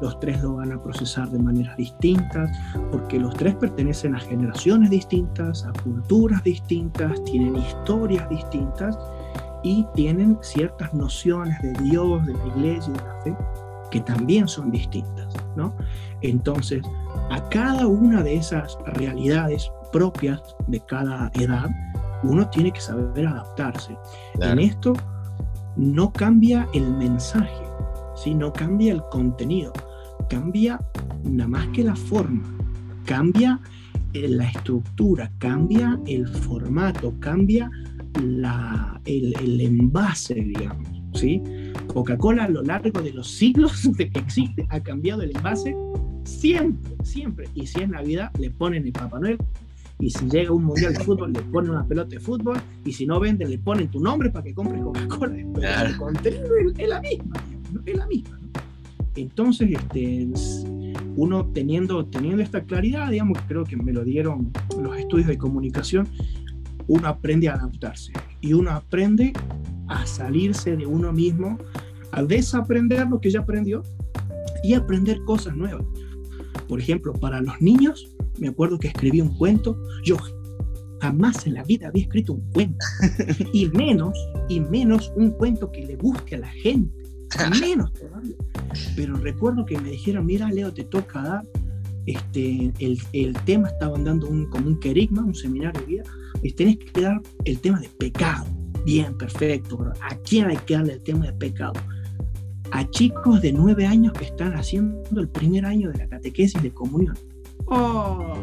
los 0.00 0.18
tres 0.20 0.42
lo 0.42 0.54
van 0.54 0.72
a 0.72 0.82
procesar 0.82 1.28
de 1.30 1.38
maneras 1.38 1.76
distintas, 1.76 2.50
porque 2.90 3.18
los 3.18 3.34
tres 3.34 3.54
pertenecen 3.54 4.14
a 4.14 4.20
generaciones 4.20 4.90
distintas, 4.90 5.64
a 5.64 5.72
culturas 5.82 6.42
distintas, 6.42 7.22
tienen 7.24 7.56
historias 7.56 8.28
distintas 8.30 8.98
y 9.62 9.86
tienen 9.94 10.38
ciertas 10.40 10.92
nociones 10.94 11.60
de 11.62 11.72
Dios, 11.84 12.24
de 12.26 12.32
la 12.32 12.46
iglesia 12.46 12.92
y 12.94 12.98
de 12.98 13.04
la 13.04 13.20
fe 13.22 13.65
que 13.90 14.00
también 14.00 14.48
son 14.48 14.70
distintas, 14.70 15.34
¿no? 15.56 15.74
Entonces, 16.22 16.82
a 17.30 17.48
cada 17.48 17.86
una 17.86 18.22
de 18.22 18.36
esas 18.36 18.78
realidades 18.86 19.70
propias 19.92 20.40
de 20.66 20.80
cada 20.80 21.30
edad, 21.34 21.70
uno 22.22 22.48
tiene 22.50 22.72
que 22.72 22.80
saber 22.80 23.26
adaptarse. 23.26 23.96
En 24.40 24.58
esto 24.58 24.94
no 25.76 26.12
cambia 26.12 26.68
el 26.74 26.90
mensaje, 26.92 27.64
¿sí? 28.14 28.34
no 28.34 28.52
cambia 28.52 28.92
el 28.92 29.02
contenido, 29.10 29.72
cambia 30.28 30.80
nada 31.24 31.48
más 31.48 31.66
que 31.68 31.84
la 31.84 31.94
forma, 31.94 32.42
cambia 33.04 33.60
eh, 34.12 34.28
la 34.28 34.48
estructura, 34.48 35.30
cambia 35.38 35.98
el 36.06 36.26
formato, 36.26 37.14
cambia 37.20 37.70
la, 38.22 39.00
el, 39.04 39.34
el 39.40 39.60
envase, 39.60 40.34
digamos. 40.34 40.88
¿sí? 41.14 41.42
Coca-Cola 41.86 42.44
a 42.44 42.48
lo 42.48 42.62
largo 42.62 43.00
de 43.00 43.12
los 43.12 43.28
siglos 43.28 43.90
de 43.96 44.10
que 44.10 44.18
existe 44.18 44.66
ha 44.70 44.80
cambiado 44.80 45.22
el 45.22 45.36
envase 45.36 45.76
siempre, 46.24 46.96
siempre. 47.04 47.48
Y 47.54 47.66
si 47.66 47.82
es 47.82 47.88
Navidad, 47.88 48.30
le 48.38 48.50
ponen 48.50 48.84
el 48.84 48.92
Papá 48.92 49.20
Noel, 49.20 49.38
y 49.98 50.10
si 50.10 50.28
llega 50.28 50.52
un 50.52 50.64
mundial 50.64 50.92
de 50.92 51.00
fútbol, 51.00 51.32
le 51.32 51.40
ponen 51.40 51.70
una 51.70 51.86
pelota 51.86 52.10
de 52.10 52.20
fútbol. 52.20 52.58
Y 52.84 52.92
si 52.92 53.06
no 53.06 53.18
venden, 53.18 53.48
le 53.48 53.58
ponen 53.58 53.88
tu 53.88 54.00
nombre 54.00 54.30
para 54.30 54.44
que 54.44 54.54
compres 54.54 54.82
Coca-Cola. 54.82 55.36
El 55.36 55.96
contenido 55.96 56.44
es, 56.76 56.88
la 56.88 57.00
misma, 57.00 57.36
es 57.86 57.96
la 57.96 58.06
misma. 58.06 58.38
Entonces, 59.14 59.70
este, 59.70 60.28
uno 61.16 61.46
teniendo, 61.46 62.04
teniendo 62.06 62.42
esta 62.42 62.62
claridad, 62.62 63.10
digamos, 63.10 63.38
creo 63.48 63.64
que 63.64 63.76
me 63.76 63.92
lo 63.92 64.04
dieron 64.04 64.52
los 64.78 64.98
estudios 64.98 65.28
de 65.28 65.38
comunicación, 65.38 66.08
uno 66.88 67.08
aprende 67.08 67.48
a 67.48 67.54
adaptarse 67.54 68.12
y 68.42 68.52
uno 68.52 68.70
aprende 68.70 69.32
a 69.88 70.06
salirse 70.06 70.76
de 70.76 70.86
uno 70.86 71.12
mismo, 71.12 71.58
a 72.12 72.22
desaprender 72.22 73.06
lo 73.08 73.20
que 73.20 73.30
ya 73.30 73.40
aprendió 73.40 73.82
y 74.62 74.74
aprender 74.74 75.22
cosas 75.24 75.56
nuevas. 75.56 75.84
Por 76.68 76.80
ejemplo, 76.80 77.12
para 77.12 77.40
los 77.40 77.60
niños, 77.60 78.12
me 78.38 78.48
acuerdo 78.48 78.78
que 78.78 78.88
escribí 78.88 79.20
un 79.20 79.36
cuento, 79.36 79.78
yo 80.04 80.16
jamás 81.00 81.46
en 81.46 81.54
la 81.54 81.62
vida 81.62 81.88
había 81.88 82.02
escrito 82.02 82.34
un 82.34 82.50
cuento, 82.52 82.84
y 83.52 83.68
menos, 83.68 84.16
y 84.48 84.60
menos 84.60 85.12
un 85.16 85.30
cuento 85.30 85.70
que 85.70 85.86
le 85.86 85.96
guste 85.96 86.36
a 86.36 86.38
la 86.38 86.48
gente, 86.48 86.92
menos 87.60 87.92
todavía. 87.92 88.36
Pero 88.96 89.16
recuerdo 89.16 89.64
que 89.64 89.78
me 89.78 89.90
dijeron, 89.90 90.26
mira 90.26 90.50
Leo, 90.50 90.72
te 90.72 90.84
toca 90.84 91.22
dar, 91.22 91.42
este, 92.06 92.72
el, 92.78 92.98
el 93.12 93.34
tema, 93.44 93.68
estaban 93.68 94.04
dando 94.04 94.28
un, 94.28 94.46
como 94.46 94.68
un 94.68 94.80
querigma, 94.80 95.22
un 95.22 95.34
seminario 95.34 95.80
de 95.80 95.86
vida, 95.86 96.04
y 96.42 96.52
tenés 96.52 96.78
que 96.78 97.00
dar 97.00 97.20
el 97.44 97.60
tema 97.60 97.80
de 97.80 97.88
pecado. 97.88 98.46
Bien, 98.86 99.18
perfecto, 99.18 99.76
pero 99.76 99.92
¿a 100.00 100.14
quién 100.18 100.46
hay 100.46 100.56
que 100.58 100.74
darle 100.74 100.92
el 100.92 101.02
tema 101.02 101.26
de 101.26 101.32
pecado? 101.32 101.72
A 102.70 102.88
chicos 102.88 103.42
de 103.42 103.52
nueve 103.52 103.84
años 103.84 104.12
que 104.12 104.26
están 104.26 104.52
haciendo 104.54 105.20
el 105.20 105.28
primer 105.28 105.66
año 105.66 105.90
de 105.90 105.98
la 105.98 106.08
catequesis 106.08 106.62
de 106.62 106.72
comunión. 106.72 107.18
Oh. 107.66 108.34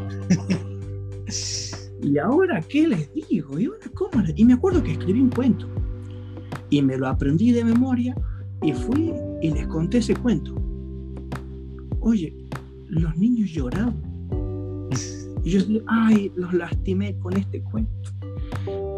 ¿Y 2.01 2.17
ahora 2.17 2.61
qué 2.61 2.89
les 2.89 3.09
digo? 3.13 3.57
¿Y 3.57 3.67
ahora 3.67 3.89
cómo? 3.93 4.21
Y 4.35 4.43
me 4.43 4.51
acuerdo 4.55 4.83
que 4.83 4.91
escribí 4.91 5.21
un 5.21 5.29
cuento. 5.29 5.65
Y 6.69 6.81
me 6.81 6.97
lo 6.97 7.07
aprendí 7.07 7.53
de 7.53 7.63
memoria 7.63 8.13
y 8.61 8.73
fui 8.73 9.13
y 9.41 9.49
les 9.49 9.65
conté 9.67 9.99
ese 9.99 10.13
cuento. 10.13 10.55
Oye, 12.01 12.35
los 12.89 13.15
niños 13.15 13.49
lloraban. 13.49 13.95
Y 15.45 15.51
yo 15.51 15.61
ay, 15.87 16.33
los 16.35 16.53
lastimé 16.53 17.17
con 17.19 17.37
este 17.37 17.63
cuento. 17.63 18.12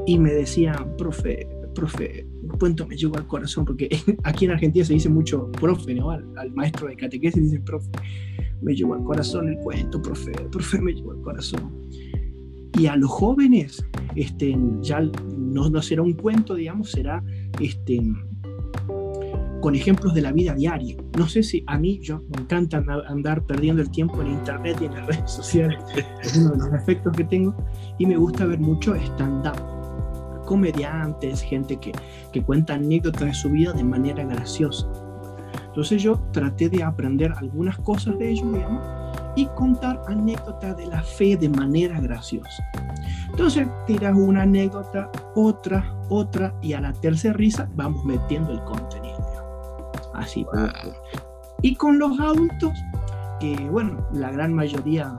Y 0.06 0.20
me 0.20 0.34
decían, 0.34 0.96
profe, 0.98 1.48
profe, 1.74 2.22
el 2.22 2.58
cuento 2.60 2.86
me 2.88 2.96
llegó 2.96 3.18
al 3.18 3.28
corazón, 3.28 3.66
porque 3.66 3.90
aquí 4.24 4.46
en 4.46 4.52
Argentina 4.52 4.86
se 4.86 4.94
dice 4.94 5.10
mucho 5.10 5.52
profe, 5.52 5.96
¿no? 5.96 6.12
Al, 6.12 6.26
al 6.38 6.52
maestro 6.54 6.88
de 6.88 6.96
catequesis 6.96 7.44
dice 7.44 7.60
profe 7.60 7.90
me 8.62 8.76
llevó 8.76 8.96
al 8.96 9.04
corazón 9.04 9.50
el 9.50 9.58
cuento, 9.58 10.02
profe, 10.02 10.32
profe, 10.52 10.82
me 10.82 10.94
llevó 10.94 11.12
al 11.12 11.22
corazón. 11.22 11.72
Y 12.78 12.88
a 12.88 12.96
los 12.96 13.10
jóvenes, 13.10 13.86
este, 14.16 14.58
ya 14.82 15.02
no, 15.38 15.70
no 15.70 15.82
será 15.82 16.02
un 16.02 16.14
cuento, 16.14 16.56
digamos, 16.56 16.92
será 16.92 17.24
este, 17.62 18.02
con 19.62 19.76
ejemplos 19.76 20.14
de 20.14 20.22
la 20.22 20.32
vida 20.32 20.54
diaria. 20.56 20.98
No 21.18 21.28
sé 21.30 21.42
si 21.42 21.64
a 21.68 21.78
mí, 21.78 22.00
yo 22.02 22.22
me 22.36 22.42
encanta 22.42 22.84
andar 23.08 23.46
perdiendo 23.46 23.82
el 23.82 23.90
tiempo 23.92 24.22
en 24.22 24.32
internet 24.32 24.78
y 24.82 24.86
en 24.86 24.94
las 24.94 25.08
redes 25.08 25.32
sociales, 25.32 25.82
es 26.22 26.36
uno 26.36 26.52
de 26.52 26.58
los 26.58 26.74
efectos 26.74 27.16
que 27.16 27.24
tengo, 27.24 27.56
y 27.98 28.06
me 28.06 28.18
gusta 28.18 28.46
ver 28.46 28.60
mucho 28.60 28.94
stand-up, 28.96 29.56
comediantes, 30.46 31.42
gente 31.42 31.78
que, 31.78 31.92
que 32.32 32.44
cuenta 32.44 32.76
anécdotas 32.76 33.22
de 33.22 33.34
su 33.34 33.50
vida 33.50 33.74
de 33.74 33.84
manera 33.84 34.24
graciosa. 34.24 34.88
Entonces 35.68 36.02
yo 36.02 36.18
traté 36.32 36.70
de 36.70 36.84
aprender 36.84 37.34
algunas 37.36 37.78
cosas 37.80 38.18
de 38.18 38.30
ellos, 38.30 38.52
digamos, 38.54 38.82
y 39.36 39.46
contar 39.48 40.02
anécdotas 40.08 40.78
de 40.78 40.88
la 40.88 41.02
fe 41.04 41.36
de 41.36 41.50
manera 41.50 42.00
graciosa. 42.00 42.64
Entonces 43.30 43.68
tiras 43.86 44.16
una 44.16 44.44
anécdota, 44.44 45.12
otra, 45.36 45.94
otra, 46.10 46.54
y 46.62 46.72
a 46.74 46.80
la 46.80 46.94
tercera 46.94 47.34
risa 47.34 47.68
vamos 47.76 48.06
metiendo 48.06 48.54
el 48.54 48.64
contenido. 48.64 49.18
Así. 50.14 50.46
Y 51.62 51.76
con 51.76 52.00
los 52.00 52.18
adultos, 52.20 52.72
que 53.42 53.56
bueno, 53.70 54.08
la 54.14 54.32
gran 54.32 54.54
mayoría 54.54 55.18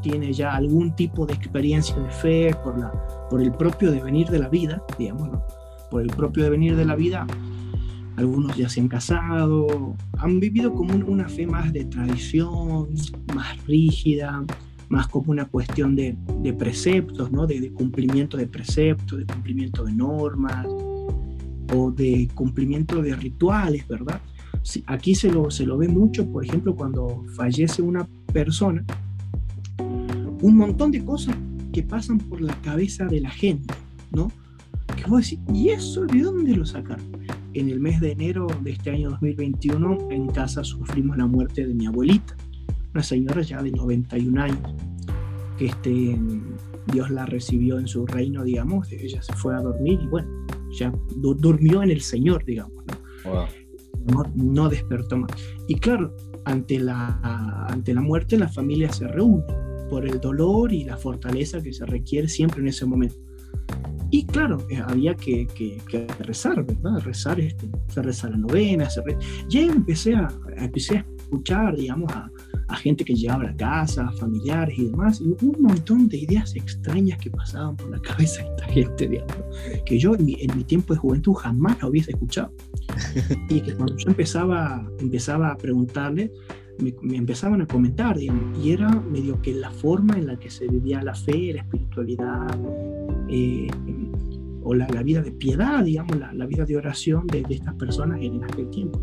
tiene 0.00 0.32
ya 0.32 0.54
algún 0.54 0.94
tipo 0.94 1.26
de 1.26 1.34
experiencia 1.34 1.96
de 1.96 2.10
fe 2.10 2.56
por, 2.62 2.78
la, 2.78 2.92
por 3.28 3.40
el 3.40 3.52
propio 3.52 3.90
devenir 3.90 4.28
de 4.28 4.38
la 4.38 4.48
vida, 4.48 4.82
digamos, 4.98 5.30
¿no? 5.30 5.44
Por 5.90 6.02
el 6.02 6.08
propio 6.08 6.44
devenir 6.44 6.76
de 6.76 6.84
la 6.84 6.94
vida, 6.94 7.26
algunos 8.16 8.56
ya 8.56 8.68
se 8.68 8.80
han 8.80 8.88
casado, 8.88 9.96
han 10.18 10.40
vivido 10.40 10.72
como 10.74 10.94
una 10.94 11.28
fe 11.28 11.46
más 11.46 11.72
de 11.72 11.84
tradición, 11.86 12.88
más 13.34 13.64
rígida, 13.66 14.44
más 14.88 15.08
como 15.08 15.30
una 15.30 15.46
cuestión 15.46 15.96
de, 15.96 16.16
preceptos, 16.58 17.32
¿no? 17.32 17.46
de, 17.46 17.72
cumplimiento 17.72 18.36
de 18.36 18.46
preceptos, 18.46 19.18
de 19.18 19.26
cumplimiento 19.26 19.84
de 19.84 19.92
normas 19.92 20.66
o 21.74 21.90
de 21.92 22.28
cumplimiento 22.34 23.00
de 23.00 23.14
rituales, 23.14 23.86
¿verdad? 23.88 24.20
aquí 24.86 25.14
se 25.14 25.30
lo, 25.30 25.50
se 25.50 25.64
lo 25.64 25.78
ve 25.78 25.88
mucho, 25.88 26.30
por 26.30 26.44
ejemplo, 26.44 26.74
cuando 26.74 27.24
fallece 27.36 27.82
una 27.82 28.06
persona, 28.32 28.84
un 30.42 30.56
montón 30.56 30.90
de 30.90 31.04
cosas 31.04 31.36
que 31.72 31.82
pasan 31.82 32.18
por 32.18 32.40
la 32.40 32.54
cabeza 32.62 33.06
de 33.06 33.20
la 33.20 33.30
gente, 33.30 33.74
¿no? 34.12 34.30
Que 34.96 35.04
vos 35.08 35.22
decís, 35.22 35.38
¿y 35.52 35.68
eso 35.68 36.04
de 36.04 36.22
dónde 36.22 36.56
lo 36.56 36.64
sacaron? 36.64 37.04
En 37.52 37.68
el 37.68 37.80
mes 37.80 38.00
de 38.00 38.12
enero 38.12 38.46
de 38.62 38.72
este 38.72 38.90
año 38.90 39.10
2021, 39.10 40.08
en 40.10 40.28
casa 40.28 40.64
sufrimos 40.64 41.16
la 41.16 41.26
muerte 41.26 41.66
de 41.66 41.74
mi 41.74 41.86
abuelita, 41.86 42.36
una 42.92 43.02
señora 43.02 43.42
ya 43.42 43.62
de 43.62 43.70
91 43.70 44.42
años, 44.42 44.74
que 45.58 45.66
este, 45.66 46.18
Dios 46.92 47.10
la 47.10 47.26
recibió 47.26 47.78
en 47.78 47.86
su 47.86 48.06
reino, 48.06 48.44
digamos, 48.44 48.90
ella 48.92 49.22
se 49.22 49.32
fue 49.34 49.54
a 49.54 49.60
dormir 49.60 50.00
y 50.02 50.06
bueno, 50.06 50.28
ya 50.72 50.92
durmió 51.16 51.82
en 51.82 51.90
el 51.90 52.00
Señor, 52.00 52.44
digamos, 52.44 52.84
¿no? 52.86 54.24
No, 54.34 54.68
despertó 54.68 55.18
más. 55.18 55.30
Y 55.68 55.74
claro, 55.74 56.16
ante 56.44 56.78
la, 56.78 57.66
ante 57.68 57.92
la 57.92 58.00
muerte 58.00 58.38
la 58.38 58.48
familia 58.48 58.90
se 58.90 59.06
reúne 59.06 59.44
por 59.90 60.06
el 60.06 60.20
dolor 60.20 60.72
y 60.72 60.84
la 60.84 60.96
fortaleza 60.96 61.60
que 61.60 61.72
se 61.72 61.84
requiere 61.84 62.28
siempre 62.28 62.60
en 62.60 62.68
ese 62.68 62.86
momento. 62.86 63.16
Y 64.12 64.26
claro, 64.26 64.58
eh, 64.70 64.82
había 64.84 65.14
que, 65.14 65.46
que, 65.46 66.06
rezar, 66.20 66.64
¿verdad? 66.64 66.98
Rezar, 67.04 67.38
este, 67.38 67.68
se 67.88 68.02
reza 68.02 68.28
la 68.28 68.38
novena, 68.38 68.90
se 68.90 69.02
ya 69.48 69.60
empecé 69.60 70.14
a, 70.14 70.28
empecé 70.56 70.98
a 70.98 71.06
escuchar, 71.16 71.76
digamos, 71.76 72.12
a, 72.12 72.28
a 72.66 72.76
gente 72.76 73.04
que 73.04 73.14
llegaba 73.14 73.44
a 73.44 73.46
la 73.46 73.56
casa, 73.56 74.10
familiares 74.18 74.76
y 74.78 74.86
demás, 74.86 75.20
y 75.20 75.44
un 75.44 75.56
montón 75.60 76.08
de 76.08 76.18
ideas 76.18 76.56
extrañas 76.56 77.18
que 77.18 77.30
pasaban 77.30 77.76
por 77.76 77.90
la 77.90 78.00
cabeza 78.00 78.42
de 78.42 78.48
esta 78.48 78.64
gente, 78.66 79.08
digamos, 79.08 79.36
que 79.86 79.98
yo 79.98 80.16
en 80.16 80.24
mi, 80.24 80.64
tiempo 80.64 80.94
de 80.94 80.98
juventud 80.98 81.34
jamás 81.34 81.80
lo 81.80 81.88
hubiese 81.88 82.10
escuchado. 82.10 82.52
Y 83.48 83.60
que 83.60 83.74
cuando 83.74 83.96
yo 83.96 84.08
empezaba, 84.08 84.88
empezaba 84.98 85.52
a 85.52 85.56
preguntarle, 85.56 86.32
me, 86.80 87.16
empezaban 87.16 87.60
a 87.62 87.66
comentar, 87.66 88.18
digamos, 88.18 88.58
y 88.58 88.72
era 88.72 88.88
medio 88.88 89.40
que 89.42 89.54
la 89.54 89.70
forma 89.70 90.16
en 90.16 90.26
la 90.26 90.38
que 90.38 90.50
se 90.50 90.66
vivía 90.66 91.02
la 91.02 91.14
fe, 91.14 91.52
la 91.52 91.60
espiritualidad, 91.62 92.58
eh, 93.28 93.68
o 94.62 94.74
la, 94.74 94.86
la, 94.88 95.02
vida 95.02 95.22
de 95.22 95.32
piedad, 95.32 95.84
digamos, 95.84 96.18
la, 96.18 96.32
la 96.32 96.46
vida 96.46 96.64
de 96.64 96.76
oración 96.76 97.26
de, 97.26 97.42
de, 97.42 97.54
estas 97.54 97.74
personas 97.74 98.20
en 98.20 98.44
aquel 98.44 98.68
tiempo. 98.70 99.00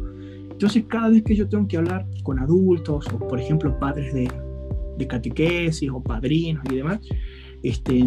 Entonces, 0.51 0.85
cada 0.87 1.09
vez 1.09 1.23
que 1.23 1.35
yo 1.35 1.47
tengo 1.47 1.67
que 1.67 1.77
hablar 1.77 2.05
con 2.23 2.39
adultos, 2.39 3.07
o 3.13 3.27
por 3.27 3.39
ejemplo, 3.39 3.77
padres 3.79 4.13
de, 4.13 4.29
de 4.97 5.07
catequesis 5.07 5.89
o 5.89 6.01
padrinos 6.01 6.63
y 6.71 6.75
demás, 6.75 6.99
este, 7.63 8.03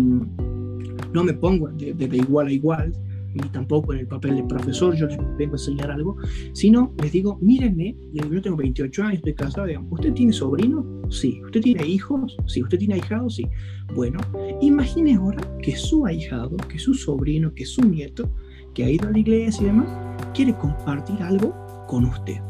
no 1.12 1.24
me 1.24 1.32
pongo 1.34 1.68
de, 1.68 1.94
de, 1.94 2.16
igual 2.16 2.48
a 2.48 2.52
igual, 2.52 2.92
ni 3.34 3.48
tampoco 3.50 3.92
en 3.92 4.00
el 4.00 4.06
papel 4.06 4.36
de 4.36 4.44
profesor, 4.44 4.94
yo 4.94 5.06
les 5.06 5.18
vengo 5.36 5.54
a 5.54 5.58
enseñar 5.58 5.90
algo, 5.90 6.16
sino 6.52 6.94
les 7.02 7.12
digo, 7.12 7.38
mírenme, 7.40 7.96
yo 8.12 8.42
tengo 8.42 8.56
28 8.56 9.02
años, 9.02 9.14
estoy 9.14 9.34
casado, 9.34 9.66
¿usted 9.90 10.12
tiene 10.12 10.32
sobrinos? 10.32 10.84
Sí. 11.10 11.40
¿Usted 11.44 11.60
tiene 11.60 11.86
hijos? 11.86 12.36
Sí. 12.46 12.62
¿Usted 12.62 12.78
tiene 12.78 12.94
ahijados? 12.94 13.36
Sí. 13.36 13.46
Bueno, 13.94 14.20
imagine 14.60 15.14
ahora 15.14 15.40
que 15.62 15.76
su 15.76 16.06
ahijado, 16.06 16.56
que 16.68 16.78
su 16.78 16.94
sobrino, 16.94 17.52
que 17.54 17.66
su 17.66 17.82
nieto, 17.82 18.30
que 18.74 18.84
ha 18.84 18.90
ido 18.90 19.08
a 19.08 19.10
la 19.10 19.18
iglesia 19.18 19.62
y 19.62 19.66
demás, 19.66 19.88
quiere 20.34 20.54
compartir 20.54 21.20
algo 21.22 21.54
con 21.88 22.04
usted. 22.04 22.40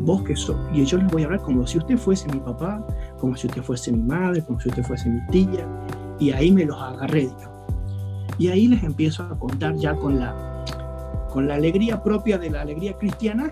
Vos 0.00 0.22
que 0.22 0.34
sos, 0.34 0.56
y 0.74 0.82
yo 0.86 0.96
les 0.96 1.10
voy 1.12 1.22
a 1.22 1.24
hablar 1.26 1.42
como 1.42 1.66
si 1.66 1.76
usted 1.76 1.98
fuese 1.98 2.26
mi 2.32 2.40
papá, 2.40 2.86
como 3.18 3.36
si 3.36 3.46
usted 3.46 3.62
fuese 3.62 3.92
mi 3.92 4.02
madre, 4.02 4.42
como 4.46 4.58
si 4.58 4.70
usted 4.70 4.82
fuese 4.82 5.10
mi 5.10 5.20
tía, 5.26 5.68
y 6.18 6.30
ahí 6.30 6.50
me 6.50 6.64
los 6.64 6.80
agarré, 6.80 7.28
Y 8.40 8.48
ahí 8.48 8.66
les 8.66 8.82
empiezo 8.82 9.22
a 9.22 9.38
contar 9.38 9.76
ya 9.76 9.94
con 9.94 10.18
la, 10.18 10.64
con 11.30 11.46
la 11.46 11.54
alegría 11.54 12.02
propia 12.02 12.38
de 12.38 12.50
la 12.50 12.62
alegría 12.62 12.98
cristiana 12.98 13.48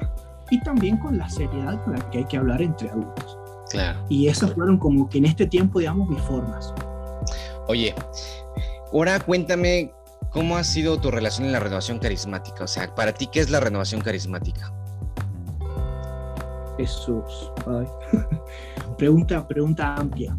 y 0.51 0.61
también 0.63 0.97
con 0.97 1.17
la 1.17 1.29
seriedad 1.29 1.81
con 1.85 1.93
la 1.93 2.11
que 2.11 2.19
hay 2.19 2.25
que 2.25 2.39
hablar 2.39 2.61
entre 2.61 2.91
adultos. 2.91 3.39
Claro. 3.71 4.01
Y 4.09 4.27
esas 4.27 4.53
fueron 4.55 4.79
como 4.79 5.09
que 5.09 5.19
en 5.19 5.27
este 5.27 5.47
tiempo, 5.47 5.79
digamos, 5.79 6.09
mis 6.09 6.23
formas. 6.23 6.75
Oye, 7.69 7.95
ahora 8.93 9.21
cuéntame 9.21 9.93
¿Cómo 10.31 10.59
ha 10.59 10.65
sido 10.65 11.01
tu 11.01 11.11
relación 11.11 11.47
en 11.47 11.53
la 11.53 11.61
renovación 11.61 11.99
carismática? 11.99 12.65
O 12.65 12.67
sea, 12.67 12.95
para 12.95 13.13
ti, 13.13 13.29
¿qué 13.29 13.41
es 13.41 13.51
la 13.51 13.61
renovación 13.61 14.03
carismática? 14.03 14.73
Jesús. 16.77 17.51
pregunta, 18.99 19.49
pregunta 19.49 19.95
amplia. 19.97 20.37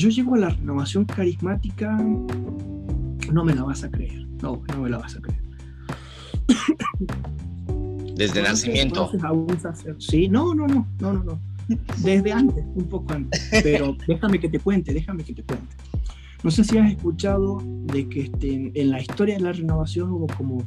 Yo 0.00 0.08
llego 0.08 0.34
a 0.34 0.38
la 0.38 0.48
renovación 0.48 1.04
carismática, 1.04 1.94
no 3.30 3.44
me 3.44 3.54
la 3.54 3.64
vas 3.64 3.84
a 3.84 3.90
creer. 3.90 4.26
No, 4.40 4.62
no 4.72 4.80
me 4.80 4.88
la 4.88 4.96
vas 4.96 5.14
a 5.14 5.20
creer. 5.20 5.42
Desde 8.16 8.40
nacimiento. 8.40 9.10
Sí, 9.98 10.26
no, 10.26 10.54
no, 10.54 10.66
no, 10.66 10.88
no, 11.00 11.12
no, 11.12 11.22
no. 11.22 11.40
Desde 11.98 12.32
antes, 12.32 12.64
un 12.76 12.88
poco 12.88 13.12
antes. 13.12 13.46
Pero 13.62 13.94
déjame 14.08 14.40
que 14.40 14.48
te 14.48 14.58
cuente, 14.58 14.94
déjame 14.94 15.22
que 15.22 15.34
te 15.34 15.42
cuente. 15.42 15.76
No 16.42 16.50
sé 16.50 16.64
si 16.64 16.78
has 16.78 16.90
escuchado 16.90 17.58
de 17.92 18.08
que 18.08 18.22
este, 18.22 18.72
en 18.80 18.90
la 18.90 19.02
historia 19.02 19.34
de 19.34 19.42
la 19.42 19.52
renovación 19.52 20.10
hubo 20.12 20.28
como 20.28 20.64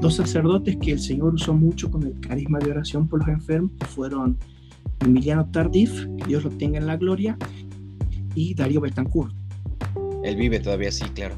dos 0.00 0.16
sacerdotes 0.16 0.78
que 0.78 0.92
el 0.92 0.98
Señor 0.98 1.34
usó 1.34 1.52
mucho 1.52 1.90
con 1.90 2.04
el 2.04 2.18
carisma 2.20 2.58
de 2.58 2.70
oración 2.70 3.06
por 3.06 3.18
los 3.18 3.28
enfermos, 3.28 3.72
fueron 3.88 4.38
Emiliano 5.00 5.44
Tardif, 5.50 6.06
que 6.16 6.24
Dios 6.26 6.44
lo 6.44 6.50
tenga 6.50 6.78
en 6.78 6.86
la 6.86 6.96
gloria, 6.96 7.36
y 8.34 8.54
Darío 8.54 8.80
Betancourt. 8.80 9.34
Él 10.22 10.36
vive 10.36 10.60
todavía, 10.60 10.92
sí, 10.92 11.04
claro. 11.14 11.36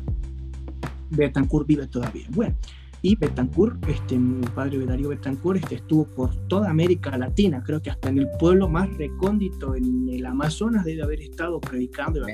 Betancourt 1.11 1.67
vive 1.67 1.87
todavía. 1.87 2.27
Bueno, 2.31 2.57
y 3.03 3.17
Betancourt, 3.17 3.87
este, 3.89 4.19
mi 4.19 4.47
padre 4.47 4.85
Darío 4.87 5.11
Betancourt, 5.11 5.63
este, 5.63 5.75
estuvo 5.77 6.07
por 6.07 6.35
toda 6.49 6.71
América 6.71 7.17
Latina, 7.19 7.63
creo 7.63 7.83
que 7.83 7.91
hasta 7.91 8.09
en 8.09 8.19
el 8.19 8.29
pueblo 8.39 8.69
más 8.69 8.89
recóndito, 8.97 9.75
en 9.75 10.09
el 10.09 10.25
Amazonas, 10.25 10.85
debe 10.85 11.03
haber 11.03 11.21
estado 11.21 11.61
predicando. 11.61 12.25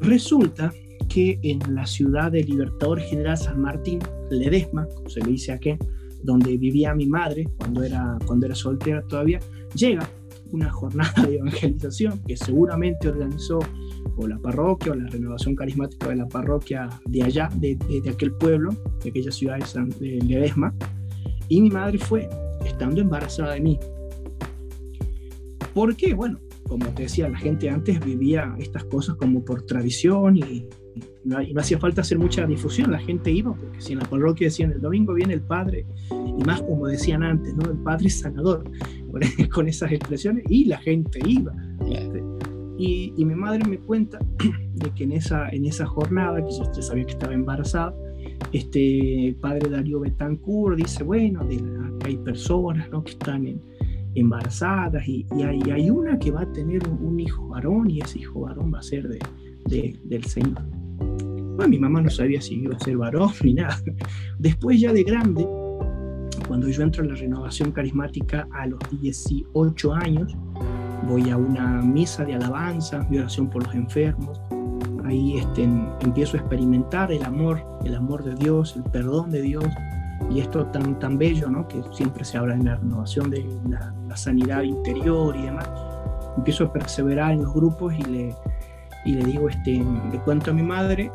Resulta 0.00 0.72
que 1.08 1.38
en 1.42 1.74
la 1.74 1.84
ciudad 1.84 2.30
de 2.32 2.44
Libertador 2.44 3.00
General 3.00 3.36
San 3.36 3.60
Martín, 3.60 3.98
Ledesma, 4.30 4.86
como 4.86 5.08
se 5.08 5.20
le 5.20 5.32
dice 5.32 5.52
aquí, 5.52 5.76
donde 6.22 6.56
vivía 6.56 6.94
mi 6.94 7.06
madre 7.06 7.48
cuando 7.58 7.82
era, 7.82 8.18
cuando 8.24 8.46
era 8.46 8.54
soltera 8.54 9.02
todavía, 9.02 9.40
llega 9.74 10.08
una 10.52 10.70
jornada 10.70 11.26
de 11.26 11.36
evangelización 11.36 12.22
que 12.26 12.36
seguramente 12.36 13.08
organizó 13.08 13.58
o 14.16 14.26
la 14.28 14.38
parroquia 14.38 14.92
o 14.92 14.94
la 14.94 15.08
renovación 15.08 15.56
carismática 15.56 16.08
de 16.08 16.16
la 16.16 16.28
parroquia 16.28 16.88
de 17.06 17.22
allá, 17.22 17.48
de, 17.56 17.76
aquel 18.08 18.32
pueblo, 18.34 18.70
de 19.02 19.10
aquella 19.10 19.32
ciudad 19.32 19.58
de, 19.58 19.66
San, 19.66 19.88
de 19.88 20.20
Ledesma, 20.22 20.74
y 21.48 21.60
mi 21.60 21.70
madre 21.70 21.98
fue, 21.98 22.28
estando 22.64 23.00
embarazada 23.00 23.54
de 23.54 23.60
mí. 23.60 23.78
¿Por 25.74 25.96
qué? 25.96 26.14
Bueno, 26.14 26.38
como 26.68 26.86
te 26.88 27.02
decía, 27.02 27.28
la 27.28 27.38
gente 27.38 27.68
antes 27.68 28.04
vivía 28.04 28.54
estas 28.58 28.84
cosas 28.84 29.16
como 29.16 29.44
por 29.44 29.62
tradición 29.62 30.36
y, 30.36 30.68
no, 31.24 31.38
hacía 31.58 31.78
falta 31.78 32.00
hacer 32.00 32.18
mucha 32.18 32.46
difusión, 32.46 32.90
la 32.90 32.98
gente 32.98 33.30
iba, 33.30 33.54
porque 33.54 33.80
si 33.80 33.92
en 33.92 34.00
la 34.00 34.04
parroquia 34.06 34.46
decían 34.46 34.72
el 34.72 34.80
domingo 34.80 35.14
viene 35.14 35.34
el 35.34 35.42
Padre, 35.42 35.86
y 36.10 36.44
más 36.44 36.62
como 36.62 36.86
decían 36.86 37.22
antes, 37.22 37.54
¿no? 37.54 37.70
El 37.70 37.78
Padre 37.78 38.10
sanador, 38.10 38.64
con 39.52 39.68
esas 39.68 39.92
expresiones, 39.92 40.44
y 40.48 40.66
la 40.66 40.78
gente 40.78 41.18
iba. 41.26 41.52
Este, 41.90 42.22
y, 42.78 43.12
mi 43.16 43.34
madre 43.34 43.64
me 43.68 43.78
cuenta 43.78 44.18
de 44.74 44.90
que 44.94 45.04
en 45.04 45.12
esa, 45.12 45.48
en 45.50 45.66
esa 45.66 45.86
jornada, 45.86 46.44
que 46.44 46.50
yo 46.50 46.82
sabía 46.82 47.04
que 47.04 47.12
estaba 47.12 47.34
embarazada, 47.34 47.94
este 48.52 49.36
padre 49.40 49.70
Darío 49.70 50.00
Betancourt 50.00 50.76
dice, 50.76 51.04
bueno, 51.04 51.44
de 51.44 51.60
hay 52.04 52.16
personas 52.18 52.90
¿no? 52.90 53.04
que 53.04 53.12
están 53.12 53.46
en, 53.46 53.60
embarazadas 54.14 55.06
y, 55.08 55.26
hay, 55.42 55.60
hay, 55.70 55.90
una 55.90 56.18
que 56.18 56.30
va 56.30 56.42
a 56.42 56.52
tener 56.52 56.86
un, 56.88 57.18
hijo 57.18 57.48
varón 57.48 57.90
y 57.90 58.00
ese 58.00 58.20
hijo 58.20 58.40
varón 58.40 58.72
va 58.72 58.80
a 58.80 58.82
ser 58.82 59.08
de, 59.08 59.98
del 60.04 60.24
Señor. 60.24 60.62
Bueno, 61.56 61.68
mi 61.68 61.78
mamá 61.78 62.00
no 62.00 62.10
sabía 62.10 62.40
si 62.40 62.54
iba 62.54 62.76
a 62.76 62.80
ser 62.80 62.96
varón 62.96 63.30
ni 63.44 63.54
nada. 63.54 63.76
Después 64.38 64.80
ya 64.80 64.92
de 64.92 65.02
grande, 65.02 65.46
cuando 66.46 66.68
yo 66.68 66.82
entro 66.82 67.02
en 67.02 67.10
la 67.10 67.16
renovación 67.16 67.72
carismática 67.72 68.46
a 68.52 68.66
los 68.66 68.80
18 69.00 69.94
años, 69.94 70.36
voy 71.08 71.30
a 71.30 71.36
una 71.36 71.82
misa 71.82 72.24
de 72.24 72.34
alabanza, 72.34 73.00
de 73.10 73.20
oración 73.20 73.48
por 73.48 73.64
los 73.64 73.74
enfermos. 73.74 74.40
Ahí 75.04 75.38
este, 75.38 75.64
empiezo 76.00 76.36
a 76.36 76.40
experimentar 76.40 77.10
el 77.12 77.24
amor, 77.24 77.62
el 77.84 77.94
amor 77.94 78.24
de 78.24 78.34
Dios, 78.34 78.76
el 78.76 78.84
perdón 78.84 79.30
de 79.30 79.42
Dios, 79.42 79.64
y 80.30 80.40
esto 80.40 80.66
tan, 80.66 80.98
tan 80.98 81.18
bello, 81.18 81.50
¿no? 81.50 81.66
que 81.66 81.82
siempre 81.92 82.24
se 82.24 82.38
habla 82.38 82.54
en 82.54 82.64
la 82.64 82.76
renovación 82.76 83.30
de 83.30 83.44
la, 83.68 83.92
sanidad 84.14 84.62
interior 84.62 85.34
y 85.34 85.42
demás, 85.42 85.66
empiezo 86.36 86.64
a 86.64 86.72
perseverar 86.74 87.32
en 87.32 87.44
los 87.44 87.54
grupos 87.54 87.94
y 87.94 88.02
le, 88.02 88.36
y 89.06 89.12
le 89.14 89.24
digo, 89.24 89.48
este, 89.48 89.82
le 90.12 90.18
cuento 90.18 90.50
a 90.50 90.54
mi 90.54 90.62
madre, 90.62 91.10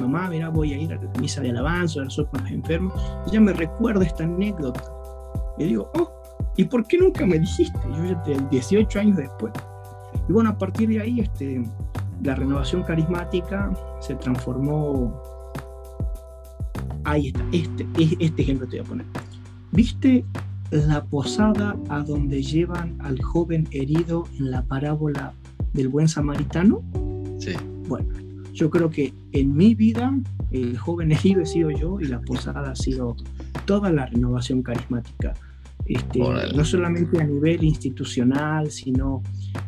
mamá, 0.00 0.28
mira, 0.28 0.48
voy 0.48 0.72
a 0.72 0.78
ir 0.78 0.92
a 0.92 0.96
la 0.96 1.10
misa 1.20 1.40
de 1.40 1.50
alabanza, 1.50 2.02
a 2.02 2.24
con 2.26 2.40
los 2.42 2.50
enfermos, 2.50 2.94
ella 3.26 3.40
me 3.40 3.52
recuerda 3.52 4.04
esta 4.04 4.24
anécdota. 4.24 4.82
Y 5.58 5.64
digo, 5.64 5.90
oh, 5.94 6.12
¿y 6.56 6.64
por 6.64 6.86
qué 6.86 6.98
nunca 6.98 7.24
me 7.26 7.38
dijiste? 7.38 7.78
Yo 7.96 8.04
ya 8.04 8.48
18 8.50 9.00
años 9.00 9.16
después. 9.16 9.52
Y 10.28 10.32
bueno, 10.32 10.50
a 10.50 10.58
partir 10.58 10.88
de 10.88 11.00
ahí, 11.00 11.20
este, 11.20 11.62
la 12.22 12.34
renovación 12.34 12.82
carismática 12.82 13.70
se 14.00 14.14
transformó 14.16 15.20
ahí 17.06 17.28
está, 17.28 17.44
este, 17.52 17.86
este 18.20 18.42
ejemplo 18.42 18.66
te 18.68 18.78
voy 18.78 18.86
a 18.86 18.88
poner. 18.88 19.06
¿Viste 19.72 20.24
la 20.70 21.04
posada 21.04 21.76
a 21.88 22.00
donde 22.00 22.42
llevan 22.42 22.96
al 23.00 23.20
joven 23.22 23.66
herido 23.70 24.24
en 24.38 24.50
la 24.50 24.62
parábola 24.62 25.32
del 25.72 25.88
buen 25.88 26.08
samaritano? 26.08 26.82
Sí. 27.38 27.52
Bueno, 27.88 28.08
yo 28.56 28.70
creo 28.70 28.88
que 28.88 29.12
en 29.32 29.54
mi 29.54 29.74
vida 29.74 30.18
el 30.50 30.78
joven 30.78 31.12
herido 31.12 31.42
he 31.42 31.46
sido 31.46 31.70
yo 31.70 32.00
y 32.00 32.06
la 32.06 32.22
posada 32.22 32.70
ha 32.70 32.76
sido 32.76 33.14
toda 33.66 33.92
la 33.92 34.06
renovación 34.06 34.62
carismática. 34.62 35.34
Este, 35.84 36.18
no 36.18 36.64
solamente 36.64 37.20
a 37.20 37.24
nivel 37.24 37.62
institucional, 37.62 38.70
sino 38.70 39.22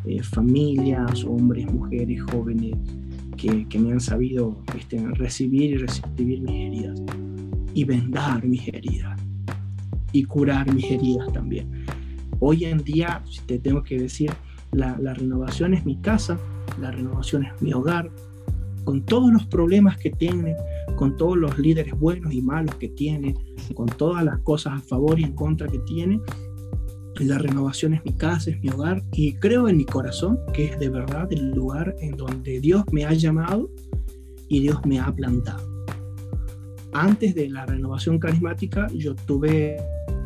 eh, 0.05 0.23
familias, 0.23 1.23
hombres, 1.23 1.71
mujeres, 1.71 2.19
jóvenes 2.31 2.75
que, 3.37 3.67
que 3.69 3.79
me 3.79 3.91
han 3.91 4.01
sabido 4.01 4.63
este, 4.75 5.05
recibir 5.13 5.69
y 5.69 5.77
recibir 5.77 6.41
mis 6.41 6.55
heridas 6.55 7.01
y 7.75 7.83
vendar 7.83 8.43
mis 8.43 8.67
heridas 8.67 9.21
y 10.11 10.23
curar 10.23 10.73
mis 10.73 10.89
heridas 10.89 11.31
también. 11.31 11.85
Hoy 12.39 12.65
en 12.65 12.79
día, 12.79 13.21
si 13.29 13.41
te 13.41 13.59
tengo 13.59 13.83
que 13.83 13.99
decir, 13.99 14.31
la, 14.71 14.97
la 14.99 15.13
renovación 15.13 15.75
es 15.75 15.85
mi 15.85 16.01
casa, 16.01 16.39
la 16.81 16.89
renovación 16.89 17.45
es 17.45 17.61
mi 17.61 17.71
hogar, 17.71 18.09
con 18.89 19.05
todos 19.05 19.31
los 19.31 19.45
problemas 19.45 19.99
que 19.99 20.09
tiene, 20.09 20.55
con 20.95 21.15
todos 21.15 21.37
los 21.37 21.59
líderes 21.59 21.93
buenos 21.93 22.33
y 22.33 22.41
malos 22.41 22.73
que 22.73 22.89
tiene, 22.89 23.35
con 23.75 23.85
todas 23.85 24.23
las 24.23 24.39
cosas 24.39 24.79
a 24.79 24.81
favor 24.81 25.19
y 25.19 25.25
en 25.25 25.33
contra 25.33 25.67
que 25.67 25.77
tiene, 25.77 26.19
la 27.19 27.37
renovación 27.37 27.93
es 27.93 28.03
mi 28.03 28.13
casa, 28.13 28.49
es 28.49 28.59
mi 28.63 28.69
hogar 28.71 29.03
y 29.11 29.33
creo 29.33 29.69
en 29.69 29.77
mi 29.77 29.85
corazón 29.85 30.39
que 30.55 30.65
es 30.65 30.79
de 30.79 30.89
verdad 30.89 31.31
el 31.31 31.51
lugar 31.51 31.95
en 31.99 32.17
donde 32.17 32.59
Dios 32.61 32.83
me 32.91 33.05
ha 33.05 33.13
llamado 33.13 33.69
y 34.47 34.59
Dios 34.61 34.79
me 34.87 34.99
ha 34.99 35.13
plantado. 35.13 35.69
Antes 36.91 37.35
de 37.35 37.47
la 37.47 37.67
renovación 37.67 38.17
carismática 38.17 38.87
yo 38.95 39.13
tuve 39.13 39.77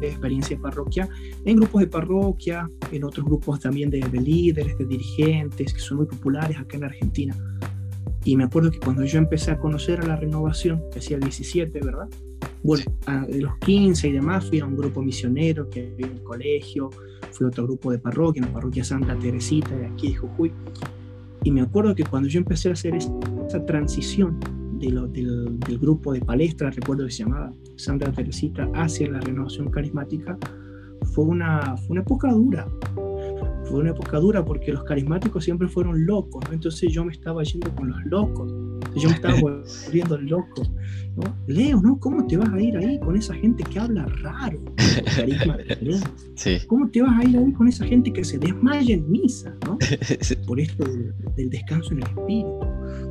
experiencia 0.01 0.55
de 0.55 0.61
parroquia 0.61 1.09
en 1.43 1.57
grupos 1.57 1.81
de 1.81 1.87
parroquia, 1.87 2.69
en 2.93 3.03
otros 3.03 3.25
grupos 3.25 3.59
también 3.59 3.89
de, 3.89 3.99
de 3.99 4.21
líderes, 4.21 4.77
de 4.77 4.85
dirigentes 4.85 5.73
que 5.73 5.79
son 5.81 5.97
muy 5.97 6.05
populares 6.05 6.57
acá 6.57 6.77
en 6.77 6.85
Argentina 6.85 7.35
y 8.25 8.37
me 8.37 8.45
acuerdo 8.45 8.71
que 8.71 8.79
cuando 8.79 9.03
yo 9.03 9.17
empecé 9.17 9.51
a 9.51 9.59
conocer 9.59 9.99
a 9.99 10.07
la 10.07 10.15
renovación, 10.15 10.81
que 10.91 10.99
hacía 10.99 11.17
el 11.17 11.23
17, 11.23 11.79
¿verdad? 11.81 12.07
Bueno, 12.63 12.85
a, 13.05 13.25
de 13.25 13.41
los 13.41 13.57
15 13.57 14.07
y 14.07 14.11
demás 14.13 14.47
fui 14.47 14.59
a 14.59 14.65
un 14.65 14.77
grupo 14.77 15.01
misionero 15.01 15.69
que 15.69 15.91
había 15.93 16.07
en 16.07 16.13
el 16.13 16.23
colegio, 16.23 16.89
fui 17.31 17.45
a 17.45 17.47
otro 17.49 17.65
grupo 17.65 17.91
de 17.91 17.99
parroquia, 17.99 18.41
en 18.41 18.47
la 18.47 18.53
parroquia 18.53 18.83
Santa 18.83 19.17
Teresita 19.17 19.75
de 19.75 19.87
aquí 19.87 20.09
de 20.09 20.15
Jujuy. 20.15 20.51
Y 21.43 21.51
me 21.51 21.61
acuerdo 21.61 21.93
que 21.93 22.05
cuando 22.05 22.29
yo 22.29 22.39
empecé 22.39 22.69
a 22.69 22.73
hacer 22.73 22.95
esa 22.95 23.65
transición 23.65 24.39
de 24.79 24.89
lo, 24.89 25.07
del, 25.07 25.59
del, 25.59 25.77
grupo 25.77 26.13
de 26.13 26.21
palestra, 26.21 26.69
recuerdo 26.69 27.05
que 27.05 27.11
se 27.11 27.23
llamaba 27.23 27.53
Santa 27.75 28.09
Teresita, 28.13 28.69
hacia 28.73 29.09
la 29.09 29.19
renovación 29.19 29.69
carismática, 29.69 30.37
fue 31.13 31.25
una, 31.25 31.75
fue 31.77 31.91
una 31.91 32.01
época 32.01 32.31
dura, 32.31 32.67
fue 33.73 33.81
una 33.81 33.89
época 33.89 34.19
dura 34.19 34.45
porque 34.45 34.71
los 34.71 34.83
carismáticos 34.83 35.43
siempre 35.43 35.67
fueron 35.67 36.05
locos, 36.05 36.43
entonces 36.51 36.93
yo 36.93 37.03
me 37.03 37.11
estaba 37.11 37.41
yendo 37.41 37.73
con 37.73 37.89
los 37.89 38.05
locos, 38.05 38.53
yo 38.95 39.09
me 39.09 39.15
estaba 39.15 39.33
volviendo 39.41 40.15
loco. 40.19 40.61
¿no? 41.15 41.23
Leo, 41.47 41.81
¿no? 41.81 41.97
¿Cómo 41.99 42.27
te 42.27 42.37
vas 42.37 42.49
a 42.49 42.61
ir 42.61 42.77
ahí 42.77 42.99
con 42.99 43.15
esa 43.15 43.33
gente 43.33 43.63
que 43.63 43.79
habla 43.79 44.05
raro? 44.21 44.59
Carisma 45.15 45.57
sí. 46.35 46.57
¿Cómo 46.67 46.87
te 46.87 47.01
vas 47.01 47.19
a 47.19 47.27
ir 47.27 47.35
ahí 47.35 47.51
con 47.53 47.67
esa 47.67 47.83
gente 47.85 48.13
que 48.13 48.23
se 48.23 48.37
desmaya 48.37 48.93
en 48.93 49.09
misa? 49.09 49.55
¿no? 49.65 49.79
Por 50.47 50.59
esto 50.59 50.85
del, 50.85 51.11
del 51.35 51.49
descanso 51.49 51.93
en 51.93 51.97
el 51.97 52.03
espíritu. 52.03 52.59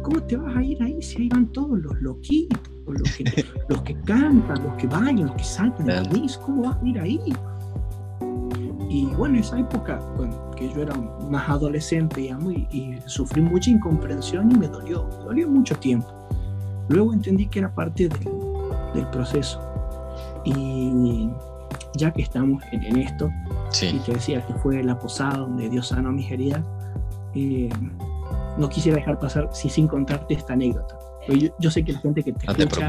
¿Cómo 0.05 0.22
te 0.22 0.37
vas 0.37 0.57
a 0.57 0.62
ir 0.62 0.81
ahí 0.81 1.03
si 1.03 1.22
ahí 1.22 1.29
van 1.29 1.51
todos 1.51 1.77
los 1.77 2.01
loquitos, 2.03 2.61
los 2.87 3.16
que, 3.16 3.44
los 3.68 3.83
que 3.83 3.94
cantan, 4.03 4.62
los 4.62 4.77
que 4.77 4.87
bailan, 4.87 5.27
los 5.27 5.35
que 5.35 5.44
saltan 5.44 5.90
en 5.90 6.12
misa? 6.12 6.40
¿Cómo 6.40 6.62
vas 6.62 6.81
a 6.81 6.87
ir 6.87 7.01
ahí? 7.01 7.18
Y 8.92 9.07
bueno, 9.07 9.38
esa 9.38 9.59
época, 9.59 9.98
bueno, 10.18 10.50
que 10.50 10.68
yo 10.68 10.83
era 10.83 10.94
más 11.31 11.48
adolescente 11.48 12.20
y, 12.20 12.28
y 12.70 12.98
sufrí 13.07 13.40
mucha 13.40 13.70
incomprensión 13.70 14.52
y 14.52 14.55
me 14.55 14.68
dolió, 14.68 15.05
me 15.05 15.24
dolió 15.24 15.48
mucho 15.48 15.74
tiempo. 15.76 16.09
Luego 16.90 17.14
entendí 17.14 17.46
que 17.46 17.61
era 17.61 17.74
parte 17.74 18.11
del, 18.11 18.28
del 18.92 19.07
proceso. 19.09 19.62
Y 20.44 21.31
ya 21.94 22.11
que 22.11 22.20
estamos 22.20 22.62
en, 22.70 22.83
en 22.83 22.98
esto, 22.98 23.31
sí. 23.70 23.87
y 23.94 23.98
te 24.00 24.12
decía 24.12 24.46
que 24.46 24.52
fue 24.57 24.83
la 24.83 24.98
posada 24.98 25.38
donde 25.38 25.70
Dios 25.70 25.88
sanó 25.88 26.12
mis 26.12 26.31
heridas, 26.31 26.61
eh, 27.35 27.70
no 28.59 28.68
quisiera 28.68 28.98
dejar 28.98 29.18
pasar 29.18 29.48
si, 29.55 29.70
sin 29.70 29.88
contarte 29.88 30.35
esta 30.35 30.52
anécdota. 30.52 30.98
Yo, 31.28 31.48
yo, 31.59 31.70
sé 31.70 31.83
que 31.83 31.94
la 31.94 32.00
gente 32.00 32.22
que 32.22 32.35
te 32.35 32.46
no 32.46 32.52
escucha, 32.52 32.88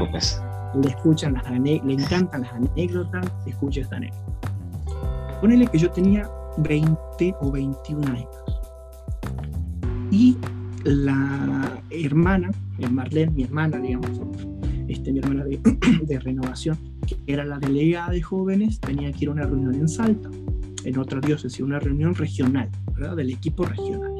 te 0.72 0.80
le, 0.80 0.88
escuchan 0.90 1.32
las 1.32 1.50
le 1.50 1.94
encantan 1.94 2.42
las 2.42 2.52
anécdotas, 2.52 3.24
escucha 3.46 3.80
esta 3.80 3.96
anécdota. 3.96 4.53
Ponele 5.44 5.66
que 5.66 5.76
yo 5.76 5.90
tenía 5.90 6.26
20 6.56 7.34
o 7.42 7.52
21 7.52 8.06
años. 8.06 8.28
Y 10.10 10.38
la 10.84 11.82
hermana, 11.90 12.50
Marlene, 12.90 13.30
mi 13.30 13.42
hermana, 13.42 13.76
digamos, 13.76 14.08
este, 14.88 15.12
mi 15.12 15.18
hermana 15.18 15.44
de, 15.44 15.60
de, 16.06 16.18
renovación, 16.18 16.78
que 17.06 17.18
era 17.26 17.44
la 17.44 17.58
delegada 17.58 18.12
de 18.12 18.22
jóvenes, 18.22 18.80
tenía 18.80 19.12
que 19.12 19.24
ir 19.24 19.28
a 19.28 19.32
una 19.32 19.42
reunión 19.42 19.74
en 19.74 19.86
Salta, 19.86 20.30
en 20.82 20.98
otra 20.98 21.20
diócesis, 21.20 21.60
una 21.60 21.78
reunión 21.78 22.14
regional, 22.14 22.70
¿verdad? 22.94 23.14
Del 23.14 23.28
equipo 23.28 23.66
regional. 23.66 24.14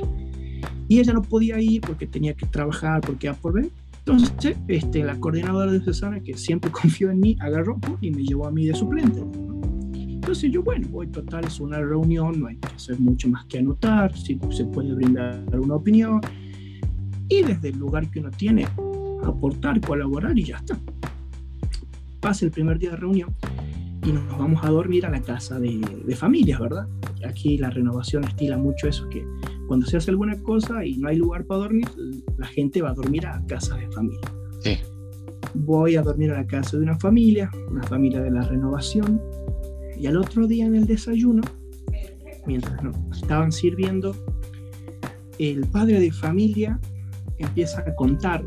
Y 0.88 1.00
ella 1.00 1.14
no 1.14 1.22
podía 1.22 1.58
ir 1.58 1.80
porque 1.80 2.06
tenía 2.06 2.34
que 2.34 2.44
trabajar, 2.44 3.00
porque 3.00 3.28
iba 3.28 3.34
por 3.36 3.54
ver. 3.54 3.70
Entonces, 4.00 4.58
este, 4.68 5.02
la 5.02 5.18
coordinadora 5.18 5.72
diocesana, 5.72 6.20
que 6.20 6.34
siempre 6.34 6.70
confió 6.82 7.10
en 7.10 7.20
mí, 7.20 7.38
agarró 7.40 7.78
y 8.02 8.10
me 8.10 8.22
llevó 8.24 8.46
a 8.46 8.50
mí 8.50 8.66
de 8.66 8.74
suplente. 8.74 9.22
Entonces 10.24 10.50
yo, 10.50 10.62
bueno, 10.62 10.88
voy 10.88 11.06
total, 11.08 11.44
es 11.44 11.60
una 11.60 11.78
reunión, 11.78 12.40
no 12.40 12.46
hay 12.46 12.56
que 12.56 12.68
hacer 12.68 12.98
mucho 12.98 13.28
más 13.28 13.44
que 13.44 13.58
anotar, 13.58 14.16
si 14.16 14.40
se 14.52 14.64
puede 14.64 14.94
brindar 14.94 15.44
una 15.60 15.74
opinión 15.74 16.18
y 17.28 17.42
desde 17.42 17.68
el 17.68 17.78
lugar 17.78 18.10
que 18.10 18.20
uno 18.20 18.30
tiene, 18.30 18.66
aportar, 19.22 19.82
colaborar 19.82 20.38
y 20.38 20.44
ya 20.44 20.56
está. 20.56 20.80
Pasa 22.20 22.46
el 22.46 22.52
primer 22.52 22.78
día 22.78 22.92
de 22.92 22.96
reunión 22.96 23.34
y 24.02 24.12
nos 24.12 24.26
vamos 24.38 24.64
a 24.64 24.70
dormir 24.70 25.04
a 25.04 25.10
la 25.10 25.20
casa 25.20 25.60
de, 25.60 25.78
de 26.06 26.16
familias, 26.16 26.58
¿verdad? 26.58 26.88
Aquí 27.28 27.58
la 27.58 27.68
renovación 27.68 28.24
estila 28.24 28.56
mucho 28.56 28.88
eso, 28.88 29.06
que 29.10 29.26
cuando 29.68 29.84
se 29.84 29.98
hace 29.98 30.10
alguna 30.10 30.42
cosa 30.42 30.86
y 30.86 30.96
no 30.96 31.08
hay 31.08 31.16
lugar 31.16 31.44
para 31.44 31.60
dormir, 31.60 31.86
la 32.38 32.46
gente 32.46 32.80
va 32.80 32.92
a 32.92 32.94
dormir 32.94 33.26
a 33.26 33.44
casa 33.46 33.76
de 33.76 33.90
familia. 33.90 34.22
Sí. 34.60 34.78
Voy 35.52 35.96
a 35.96 36.02
dormir 36.02 36.30
a 36.30 36.38
la 36.38 36.46
casa 36.46 36.78
de 36.78 36.82
una 36.82 36.98
familia, 36.98 37.50
una 37.70 37.82
familia 37.82 38.22
de 38.22 38.30
la 38.30 38.40
renovación, 38.40 39.20
y 39.98 40.06
al 40.06 40.16
otro 40.16 40.46
día 40.46 40.66
en 40.66 40.74
el 40.74 40.86
desayuno, 40.86 41.42
mientras 42.46 42.82
nos 42.82 42.96
estaban 43.16 43.52
sirviendo, 43.52 44.14
el 45.38 45.66
padre 45.66 46.00
de 46.00 46.12
familia 46.12 46.80
empieza 47.38 47.80
a 47.80 47.94
contar 47.94 48.44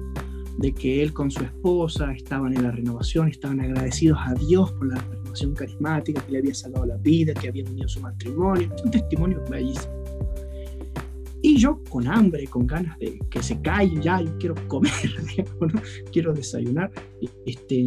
de 0.58 0.74
que 0.74 1.04
él 1.04 1.14
con 1.14 1.30
su 1.30 1.44
esposa 1.44 2.12
estaban 2.14 2.56
en 2.56 2.64
la 2.64 2.72
renovación, 2.72 3.28
estaban 3.28 3.60
agradecidos 3.60 4.18
a 4.26 4.34
Dios 4.34 4.72
por 4.74 4.88
la 4.88 5.02
renovación 5.02 5.54
carismática, 5.54 6.22
que 6.26 6.32
le 6.32 6.40
había 6.40 6.54
salvado 6.54 6.86
la 6.88 6.98
vida, 6.98 7.34
que 7.34 7.48
había 7.50 7.64
unido 7.64 7.88
su 7.88 8.02
matrimonio, 8.02 8.74
un 8.84 8.92
testimonio 8.92 9.44
bellísimo. 9.50 9.94
Y 11.44 11.58
yo 11.58 11.82
con 11.90 12.08
hambre, 12.08 12.48
con 12.48 12.66
ganas 12.66 12.98
de 12.98 13.20
que 13.30 13.44
se 13.44 13.62
calle 13.62 14.02
ya, 14.02 14.22
yo 14.22 14.36
quiero 14.40 14.56
comer, 14.68 14.92
digamos, 15.38 15.72
quiero 16.12 16.34
desayunar, 16.34 16.92
este, 17.46 17.86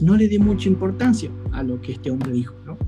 no 0.00 0.16
le 0.16 0.28
di 0.28 0.38
mucha 0.38 0.68
importancia 0.68 1.30
a 1.50 1.62
lo 1.64 1.80
que 1.80 1.92
este 1.92 2.10
hombre 2.10 2.32
dijo, 2.32 2.54
¿no? 2.64 2.78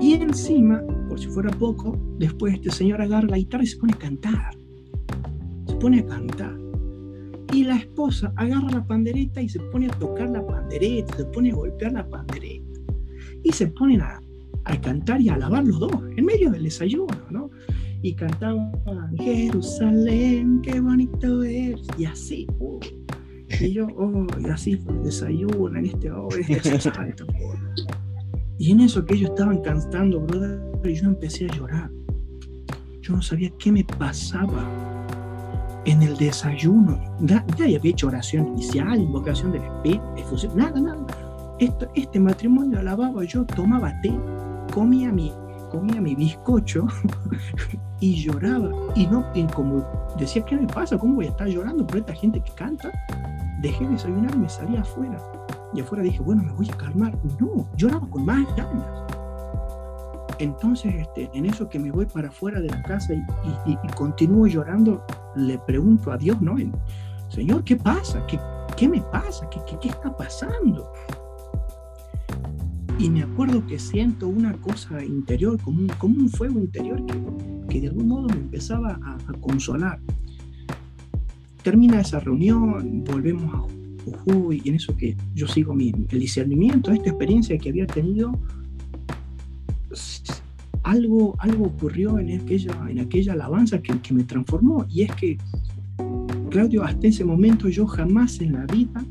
Y 0.00 0.14
encima, 0.14 0.82
por 1.08 1.20
si 1.20 1.28
fuera 1.28 1.50
poco, 1.50 1.98
después 2.18 2.54
este 2.54 2.70
señor 2.70 3.02
agarra 3.02 3.28
la 3.28 3.36
guitarra 3.36 3.64
y 3.64 3.66
se 3.66 3.76
pone 3.76 3.92
a 3.92 3.98
cantar. 3.98 4.50
Se 5.66 5.74
pone 5.76 6.00
a 6.00 6.06
cantar. 6.06 6.58
Y 7.52 7.64
la 7.64 7.76
esposa 7.76 8.32
agarra 8.36 8.70
la 8.70 8.86
pandereta 8.86 9.42
y 9.42 9.48
se 9.48 9.60
pone 9.60 9.86
a 9.86 9.90
tocar 9.98 10.30
la 10.30 10.46
pandereta, 10.46 11.16
se 11.16 11.24
pone 11.26 11.50
a 11.50 11.54
golpear 11.54 11.92
la 11.92 12.08
pandereta. 12.08 12.80
Y 13.42 13.52
se 13.52 13.66
ponen 13.66 14.00
a, 14.00 14.20
a 14.64 14.80
cantar 14.80 15.20
y 15.20 15.28
a 15.28 15.34
alabar 15.34 15.66
los 15.66 15.78
dos, 15.78 15.92
en 16.16 16.24
medio 16.24 16.50
del 16.50 16.62
desayuno, 16.62 17.14
¿no? 17.30 17.50
Y 18.02 18.14
cantaban, 18.14 18.72
Jerusalén, 19.18 20.62
qué 20.62 20.80
bonito 20.80 21.42
es. 21.42 21.78
Y 21.98 22.06
así, 22.06 22.46
oh. 22.58 22.80
Y 23.60 23.72
yo, 23.72 23.86
oh, 23.98 24.26
y 24.40 24.48
así 24.48 24.80
desayuno 25.02 25.76
en 25.76 25.86
este, 25.86 26.10
oh, 26.10 26.28
en 26.32 26.52
este. 26.52 26.90
Y 28.60 28.72
en 28.72 28.80
eso 28.80 29.06
que 29.06 29.14
ellos 29.14 29.30
estaban 29.30 29.62
cantando, 29.62 30.20
brother, 30.20 30.60
yo 30.84 31.08
empecé 31.08 31.46
a 31.46 31.56
llorar. 31.56 31.90
Yo 33.00 33.14
no 33.16 33.22
sabía 33.22 33.50
qué 33.58 33.72
me 33.72 33.82
pasaba 33.84 34.62
en 35.86 36.02
el 36.02 36.14
desayuno. 36.18 37.00
Nadie 37.20 37.78
había 37.78 37.90
hecho 37.90 38.08
oración 38.08 38.48
inicial, 38.48 39.00
invocación 39.00 39.52
del 39.52 39.62
Espíritu, 39.62 40.04
efusión, 40.18 40.58
nada, 40.58 40.78
nada. 40.78 41.06
Esto, 41.58 41.88
este 41.94 42.20
matrimonio 42.20 42.80
alababa, 42.80 43.24
yo 43.24 43.46
tomaba 43.46 43.98
té, 44.02 44.12
comía 44.74 45.10
mi, 45.10 45.32
comía 45.70 45.98
mi 46.02 46.14
bizcocho 46.14 46.86
y 48.00 48.22
lloraba. 48.22 48.70
Y 48.94 49.06
no, 49.06 49.24
y 49.34 49.44
como 49.44 49.82
decía, 50.18 50.44
¿qué 50.44 50.56
me 50.56 50.66
pasa? 50.66 50.98
¿Cómo 50.98 51.14
voy 51.14 51.24
a 51.24 51.30
estar 51.30 51.48
llorando 51.48 51.86
por 51.86 51.96
esta 51.96 52.12
gente 52.12 52.42
que 52.42 52.52
canta? 52.52 52.92
Dejé 53.62 53.86
de 53.86 53.92
desayunar 53.92 54.34
y 54.34 54.38
me 54.38 54.50
salí 54.50 54.76
afuera. 54.76 55.18
Y 55.72 55.80
afuera 55.80 56.02
dije, 56.02 56.20
bueno, 56.20 56.42
me 56.42 56.52
voy 56.52 56.68
a 56.70 56.76
calmar. 56.76 57.18
No, 57.38 57.68
lloraba 57.76 58.08
con 58.08 58.24
más 58.24 58.44
ganas. 58.56 59.00
Entonces, 60.40 60.94
este, 60.94 61.30
en 61.34 61.44
eso 61.44 61.68
que 61.68 61.78
me 61.78 61.90
voy 61.90 62.06
para 62.06 62.28
afuera 62.28 62.60
de 62.60 62.68
la 62.68 62.82
casa 62.82 63.12
y, 63.14 63.76
continúo 63.94 64.46
llorando, 64.46 65.04
le 65.36 65.58
pregunto 65.58 66.10
a 66.10 66.16
Dios, 66.16 66.40
¿no? 66.40 66.56
Señor, 67.28 67.62
¿qué 67.62 67.76
pasa? 67.76 68.24
¿Qué, 68.26 68.40
qué 68.74 68.88
me 68.88 69.02
pasa? 69.02 69.48
¿Qué, 69.50 69.60
qué, 69.80 69.88
está 69.88 70.16
pasando? 70.16 70.90
Y 72.98 73.10
me 73.10 73.22
acuerdo 73.22 73.66
que 73.66 73.78
siento 73.78 74.28
una 74.28 74.54
cosa 74.54 75.04
interior, 75.04 75.60
como 75.60 75.80
un, 75.80 75.88
como 75.98 76.16
un 76.16 76.30
fuego 76.30 76.58
interior 76.58 77.04
que, 77.04 77.14
que 77.68 77.80
de 77.82 77.88
algún 77.88 78.08
modo 78.08 78.28
me 78.28 78.40
empezaba 78.40 78.98
a, 79.02 79.18
a 79.30 79.40
consolar. 79.40 80.00
Termina 81.62 82.00
esa 82.00 82.18
reunión, 82.18 83.04
volvemos 83.04 83.54
a 83.54 83.79
y 84.52 84.68
en 84.68 84.74
eso 84.74 84.96
que 84.96 85.16
yo 85.34 85.46
sigo 85.46 85.74
mi, 85.74 85.92
el 86.10 86.20
discernimiento, 86.20 86.90
esta 86.90 87.10
experiencia 87.10 87.58
que 87.58 87.68
había 87.68 87.86
tenido, 87.86 88.38
algo, 90.82 91.36
algo 91.38 91.66
ocurrió 91.66 92.18
en 92.18 92.40
aquella, 92.40 92.72
en 92.88 93.00
aquella 93.00 93.32
alabanza 93.32 93.80
que, 93.80 93.98
que 94.00 94.14
me 94.14 94.24
transformó. 94.24 94.86
Y 94.88 95.02
es 95.02 95.14
que, 95.14 95.38
Claudio, 96.50 96.84
hasta 96.84 97.06
ese 97.06 97.24
momento 97.24 97.68
yo 97.68 97.86
jamás 97.86 98.40
en 98.40 98.52
la 98.52 98.66
vida 98.66 99.04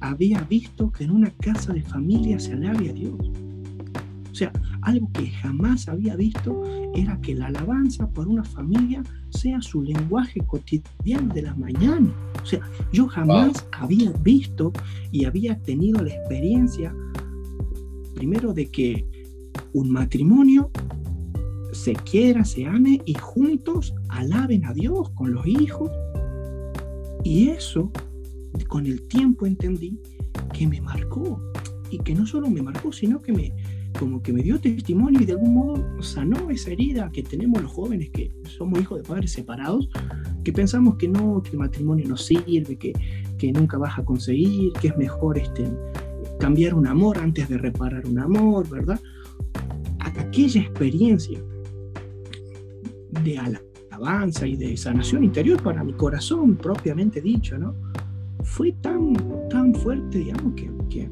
había 0.00 0.42
visto 0.42 0.90
que 0.92 1.04
en 1.04 1.10
una 1.10 1.30
casa 1.30 1.72
de 1.72 1.82
familia 1.82 2.38
se 2.38 2.52
alabe 2.52 2.90
a 2.90 2.92
Dios. 2.92 3.14
O 4.36 4.38
sea, 4.38 4.52
algo 4.82 5.10
que 5.14 5.30
jamás 5.30 5.88
había 5.88 6.14
visto 6.14 6.62
era 6.94 7.18
que 7.22 7.34
la 7.34 7.46
alabanza 7.46 8.06
por 8.10 8.28
una 8.28 8.44
familia 8.44 9.02
sea 9.30 9.62
su 9.62 9.80
lenguaje 9.80 10.42
cotidiano 10.46 11.32
de 11.32 11.40
la 11.40 11.54
mañana. 11.54 12.14
O 12.42 12.44
sea, 12.44 12.60
yo 12.92 13.08
jamás 13.08 13.66
había 13.72 14.12
visto 14.22 14.74
y 15.10 15.24
había 15.24 15.58
tenido 15.62 16.04
la 16.04 16.12
experiencia, 16.12 16.94
primero, 18.14 18.52
de 18.52 18.70
que 18.70 19.06
un 19.72 19.90
matrimonio 19.90 20.70
se 21.72 21.94
quiera, 21.94 22.44
se 22.44 22.66
ame 22.66 23.00
y 23.06 23.14
juntos 23.14 23.94
alaben 24.10 24.66
a 24.66 24.74
Dios 24.74 25.08
con 25.14 25.32
los 25.32 25.46
hijos. 25.46 25.90
Y 27.24 27.48
eso, 27.48 27.90
con 28.68 28.84
el 28.84 29.08
tiempo 29.08 29.46
entendí 29.46 29.98
que 30.52 30.66
me 30.66 30.82
marcó. 30.82 31.40
Y 31.88 31.98
que 31.98 32.16
no 32.16 32.26
solo 32.26 32.50
me 32.50 32.62
marcó, 32.62 32.92
sino 32.92 33.22
que 33.22 33.32
me, 33.32 33.52
como 33.98 34.22
que 34.22 34.32
me 34.32 34.42
dio 34.42 34.60
testimonio 34.60 35.20
y 35.20 35.24
de 35.24 35.32
algún 35.32 35.54
modo 35.54 36.02
sanó 36.02 36.50
esa 36.50 36.70
herida 36.70 37.10
que 37.12 37.22
tenemos 37.22 37.62
los 37.62 37.72
jóvenes 37.72 38.10
que 38.10 38.30
somos 38.44 38.80
hijos 38.80 39.02
de 39.02 39.08
padres 39.08 39.32
separados, 39.32 39.88
que 40.44 40.52
pensamos 40.52 40.96
que 40.96 41.08
no, 41.08 41.42
que 41.42 41.50
el 41.50 41.58
matrimonio 41.58 42.06
no 42.08 42.16
sirve, 42.16 42.76
que, 42.76 42.92
que 43.38 43.52
nunca 43.52 43.78
vas 43.78 43.98
a 43.98 44.04
conseguir, 44.04 44.72
que 44.74 44.88
es 44.88 44.96
mejor 44.96 45.38
este, 45.38 45.64
cambiar 46.38 46.74
un 46.74 46.86
amor 46.86 47.18
antes 47.18 47.48
de 47.48 47.58
reparar 47.58 48.06
un 48.06 48.18
amor, 48.18 48.68
¿verdad? 48.68 49.00
Aquella 49.98 50.60
experiencia 50.60 51.40
de 53.24 53.38
alabanza 53.38 54.46
y 54.46 54.56
de 54.56 54.76
sanación 54.76 55.24
interior 55.24 55.62
para 55.62 55.82
mi 55.82 55.92
corazón 55.94 56.56
propiamente 56.56 57.20
dicho, 57.20 57.58
¿no? 57.58 57.74
Fue 58.42 58.72
tan, 58.80 59.14
tan 59.48 59.74
fuerte, 59.74 60.18
digamos, 60.18 60.54
que, 60.54 60.70
que, 60.88 61.10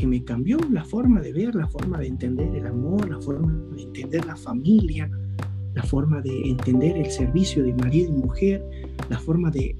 que 0.00 0.06
me 0.06 0.24
cambió 0.24 0.56
la 0.70 0.82
forma 0.82 1.20
de 1.20 1.30
ver, 1.30 1.54
la 1.54 1.68
forma 1.68 1.98
de 1.98 2.06
entender 2.06 2.56
el 2.56 2.66
amor, 2.66 3.10
la 3.10 3.20
forma 3.20 3.52
de 3.76 3.82
entender 3.82 4.24
la 4.24 4.34
familia, 4.34 5.10
la 5.74 5.82
forma 5.82 6.22
de 6.22 6.48
entender 6.48 6.96
el 6.96 7.10
servicio 7.10 7.62
de 7.62 7.74
marido 7.74 8.10
y 8.10 8.16
mujer, 8.16 8.64
la 9.10 9.18
forma 9.18 9.50
de 9.50 9.76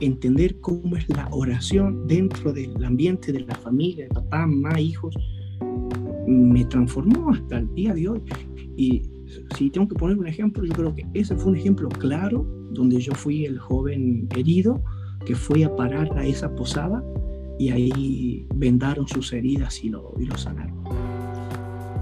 entender 0.00 0.60
cómo 0.60 0.94
es 0.98 1.08
la 1.08 1.26
oración 1.30 2.06
dentro 2.06 2.52
del 2.52 2.84
ambiente 2.84 3.32
de 3.32 3.40
la 3.40 3.54
familia, 3.54 4.04
de 4.04 4.10
papá, 4.10 4.46
mamá, 4.46 4.78
hijos, 4.78 5.16
me 6.26 6.66
transformó 6.66 7.30
hasta 7.30 7.56
el 7.56 7.74
día 7.74 7.94
de 7.94 8.10
hoy. 8.10 8.20
Y 8.76 9.02
si 9.56 9.70
tengo 9.70 9.88
que 9.88 9.94
poner 9.94 10.18
un 10.18 10.26
ejemplo, 10.26 10.62
yo 10.66 10.74
creo 10.74 10.94
que 10.94 11.06
ese 11.14 11.34
fue 11.34 11.52
un 11.52 11.56
ejemplo 11.56 11.88
claro 11.88 12.44
donde 12.72 13.00
yo 13.00 13.14
fui 13.14 13.46
el 13.46 13.58
joven 13.58 14.28
herido 14.36 14.82
que 15.24 15.34
fue 15.34 15.64
a 15.64 15.74
parar 15.74 16.12
a 16.18 16.26
esa 16.26 16.54
posada 16.54 17.02
y 17.58 17.70
ahí 17.70 18.46
vendaron 18.54 19.06
sus 19.06 19.32
heridas 19.32 19.82
y 19.82 19.88
lo, 19.88 20.14
y 20.18 20.26
lo 20.26 20.36
sanaron. 20.36 20.82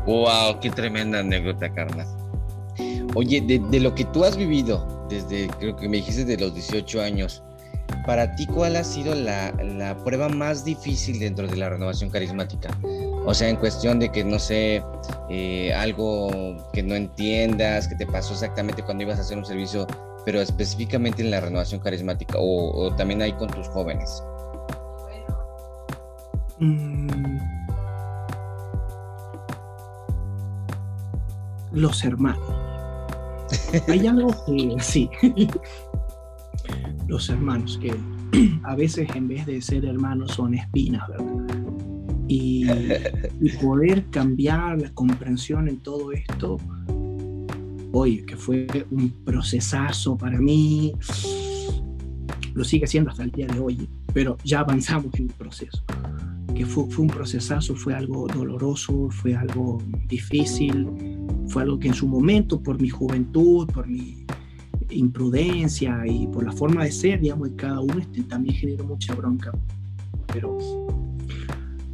¡Wow! 0.06 0.60
¡Qué 0.60 0.70
tremenda 0.70 1.20
anécdota, 1.20 1.72
carnal! 1.72 2.06
Oye, 3.14 3.40
de, 3.40 3.80
lo 3.80 3.94
que 3.94 4.04
tú 4.06 4.24
has 4.24 4.36
vivido, 4.36 5.06
desde 5.08 5.48
creo 5.58 5.76
que 5.76 5.88
me 5.88 5.96
dijiste 5.98 6.24
de 6.24 6.36
los 6.36 6.54
18 6.54 7.02
años, 7.02 7.42
para 8.06 8.34
ti, 8.36 8.46
¿cuál 8.46 8.76
ha 8.76 8.84
sido 8.84 9.14
la, 9.14 9.52
la, 9.52 9.96
prueba 10.04 10.28
más 10.28 10.64
difícil 10.64 11.18
dentro 11.18 11.46
de 11.48 11.56
la 11.56 11.70
renovación 11.70 12.08
carismática? 12.08 12.70
O 13.26 13.34
sea, 13.34 13.48
en 13.48 13.56
cuestión 13.56 13.98
de 13.98 14.10
que, 14.10 14.24
no 14.24 14.38
sé, 14.38 14.82
eh, 15.28 15.74
algo 15.74 16.56
que 16.72 16.82
no 16.82 16.94
entiendas, 16.94 17.88
que 17.88 17.96
te 17.96 18.06
pasó 18.06 18.32
exactamente 18.32 18.82
cuando 18.82 19.02
ibas 19.02 19.18
a 19.18 19.22
hacer 19.22 19.36
un 19.36 19.44
servicio, 19.44 19.86
pero 20.24 20.40
específicamente 20.40 21.22
en 21.22 21.30
la 21.30 21.40
renovación 21.40 21.80
carismática, 21.80 22.38
o, 22.38 22.86
o 22.86 22.94
también 22.94 23.22
ahí 23.22 23.32
con 23.32 23.48
tus 23.50 23.68
jóvenes. 23.68 24.22
Mm. 26.60 27.10
los 31.72 32.04
hermanos. 32.04 32.42
Hay 33.88 34.06
algo 34.06 34.34
que 34.46 34.76
sí. 34.80 35.08
los 37.08 37.28
hermanos, 37.28 37.78
que 37.80 37.94
a 38.64 38.76
veces 38.76 39.08
en 39.14 39.28
vez 39.28 39.46
de 39.46 39.60
ser 39.60 39.84
hermanos 39.84 40.32
son 40.32 40.54
espinas, 40.54 41.08
¿verdad? 41.08 41.56
Y, 42.28 42.64
y, 43.40 43.48
poder 43.60 44.04
cambiar 44.10 44.80
la 44.80 44.90
comprensión 44.94 45.68
en 45.68 45.78
todo 45.78 46.12
esto, 46.12 46.58
oye, 47.92 48.24
que 48.24 48.36
fue 48.36 48.68
un 48.92 49.10
procesazo 49.24 50.16
para 50.16 50.38
mí, 50.38 50.92
lo 52.54 52.62
sigue 52.62 52.86
siendo 52.86 53.10
hasta 53.10 53.24
el 53.24 53.32
día 53.32 53.48
de 53.48 53.58
hoy, 53.58 53.88
pero 54.14 54.36
ya 54.44 54.60
avanzamos 54.60 55.12
en 55.18 55.24
el 55.24 55.34
proceso 55.34 55.82
que 56.60 56.66
fue, 56.66 56.84
un 56.98 57.06
procesazo, 57.06 57.74
fue 57.74 57.94
algo 57.94 58.26
doloroso, 58.26 59.08
fue 59.08 59.34
algo 59.34 59.82
difícil, 60.06 60.86
fue 61.48 61.62
algo 61.62 61.78
que 61.78 61.88
en 61.88 61.94
su 61.94 62.06
momento, 62.06 62.62
por 62.62 62.78
mi 62.78 62.90
juventud, 62.90 63.66
por 63.72 63.86
mi 63.86 64.26
imprudencia 64.90 66.02
y 66.06 66.26
por 66.26 66.44
la 66.44 66.52
forma 66.52 66.84
de 66.84 66.92
ser, 66.92 67.18
digamos, 67.18 67.48
de 67.48 67.56
cada 67.56 67.80
uno, 67.80 67.98
este, 67.98 68.24
también 68.24 68.54
generó 68.56 68.84
mucha 68.84 69.14
bronca. 69.14 69.52
Pero 70.30 70.58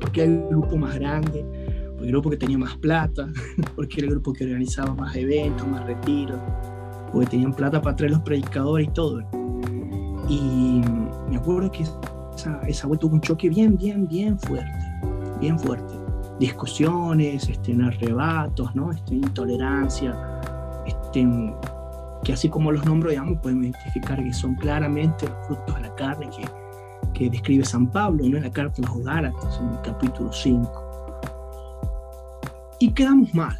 porque 0.00 0.22
era 0.22 0.32
el 0.32 0.46
grupo 0.48 0.76
más 0.76 0.94
grande, 0.94 1.44
porque 1.90 2.04
el 2.04 2.12
grupo 2.12 2.30
que 2.30 2.36
tenía 2.36 2.58
más 2.58 2.76
plata, 2.76 3.28
porque 3.74 3.96
era 3.98 4.06
el 4.06 4.12
grupo 4.12 4.32
que 4.32 4.44
organizaba 4.44 4.94
más 4.94 5.16
eventos, 5.16 5.66
más 5.66 5.84
retiros, 5.84 6.38
porque 7.10 7.26
tenían 7.26 7.52
plata 7.52 7.82
para 7.82 7.96
traer 7.96 8.12
los 8.12 8.20
predicadores 8.20 8.86
y 8.86 8.90
todo. 8.92 9.20
Y 10.28 10.80
me 11.28 11.36
acuerdo 11.36 11.72
que 11.72 11.82
esa, 11.82 12.60
esa 12.68 12.86
vuelta 12.86 13.02
tuvo 13.02 13.14
un 13.14 13.20
choque 13.20 13.48
bien, 13.48 13.76
bien, 13.76 14.06
bien 14.06 14.38
fuerte, 14.38 14.78
bien 15.40 15.58
fuerte. 15.58 16.03
Discusiones, 16.38 17.48
este, 17.48 17.76
arrebatos, 17.82 18.74
¿no? 18.74 18.90
Este, 18.90 19.14
intolerancia, 19.14 20.14
este, 20.86 21.26
que 22.24 22.32
así 22.32 22.48
como 22.48 22.72
los 22.72 22.84
nombro, 22.84 23.10
digamos, 23.10 23.38
podemos 23.40 23.64
identificar 23.64 24.22
que 24.22 24.32
son 24.32 24.54
claramente 24.56 25.28
los 25.28 25.46
frutos 25.46 25.74
de 25.76 25.80
la 25.82 25.94
carne 25.94 26.28
que, 26.30 26.44
que 27.12 27.30
describe 27.30 27.64
San 27.64 27.86
Pablo 27.86 28.24
¿no? 28.28 28.36
en 28.36 28.42
la 28.42 28.50
carta 28.50 28.82
a 28.82 28.86
los 28.86 29.04
Gálatas, 29.04 29.60
en 29.60 29.68
el 29.68 29.80
capítulo 29.82 30.32
5. 30.32 30.84
Y 32.80 32.90
quedamos 32.90 33.32
mal, 33.34 33.56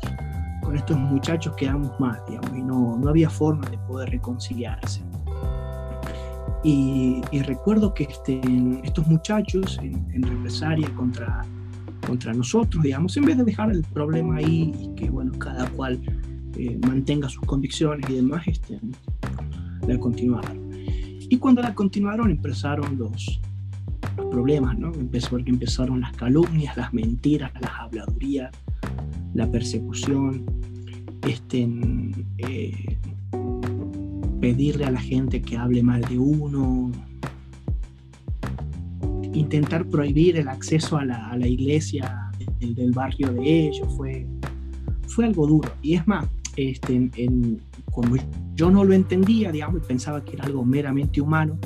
con 0.62 0.76
estos 0.76 0.98
muchachos 0.98 1.54
quedamos 1.56 1.98
mal, 2.00 2.20
digamos, 2.28 2.56
y 2.56 2.62
no, 2.62 2.96
no 2.96 3.08
había 3.08 3.30
forma 3.30 3.68
de 3.70 3.78
poder 3.78 4.10
reconciliarse. 4.10 5.02
Y, 6.64 7.20
recuerdo 7.44 7.92
que 7.92 8.04
este, 8.04 8.40
estos 8.82 9.06
muchachos 9.06 9.78
en, 9.82 10.22
represalia 10.22 10.88
contra, 10.94 11.42
contra 12.06 12.32
nosotros, 12.32 12.82
digamos, 12.82 13.16
en 13.16 13.24
vez 13.24 13.36
de 13.38 13.44
dejar 13.44 13.70
el 13.70 13.82
problema 13.82 14.36
ahí 14.36 14.72
y 14.80 14.94
que, 14.94 15.10
bueno, 15.10 15.32
cada 15.38 15.68
cual 15.70 16.00
eh, 16.56 16.78
mantenga 16.86 17.28
sus 17.28 17.42
convicciones 17.44 18.08
y 18.10 18.14
demás, 18.14 18.46
este, 18.46 18.80
la 19.86 19.98
continuaron. 19.98 20.70
Y 21.28 21.38
cuando 21.38 21.62
la 21.62 21.74
continuaron 21.74 22.30
empezaron 22.30 22.98
los, 22.98 23.40
problemas, 24.30 24.78
¿no? 24.78 24.92
Empezó 24.94 25.30
porque 25.30 25.50
empezaron 25.50 26.00
las 26.00 26.12
calumnias, 26.12 26.76
las 26.76 26.92
mentiras, 26.92 27.52
las 27.60 27.70
habladurías, 27.78 28.50
la 29.34 29.50
persecución, 29.50 30.44
este, 31.26 31.68
eh, 32.38 32.98
pedirle 34.40 34.84
a 34.84 34.90
la 34.90 35.00
gente 35.00 35.40
que 35.40 35.56
hable 35.56 35.82
mal 35.82 36.02
de 36.02 36.18
uno, 36.18 36.90
intentar 39.34 39.86
prohibir 39.86 40.36
el 40.36 40.48
acceso 40.48 40.96
a 40.96 41.04
la, 41.04 41.30
a 41.30 41.36
la 41.36 41.46
iglesia 41.46 42.30
del, 42.58 42.74
del, 42.74 42.90
barrio 42.92 43.32
de 43.32 43.68
ellos, 43.68 43.86
fue, 43.96 44.26
fue 45.08 45.26
algo 45.26 45.46
duro. 45.46 45.70
Y 45.82 45.94
es 45.94 46.06
más, 46.06 46.26
este, 46.56 47.10
en, 47.16 47.60
como 47.92 48.16
yo 48.54 48.70
no 48.70 48.84
lo 48.84 48.94
entendía, 48.94 49.52
digamos, 49.52 49.86
pensaba 49.86 50.24
que 50.24 50.34
era 50.34 50.44
algo 50.44 50.64
meramente 50.64 51.20
humano, 51.20 51.58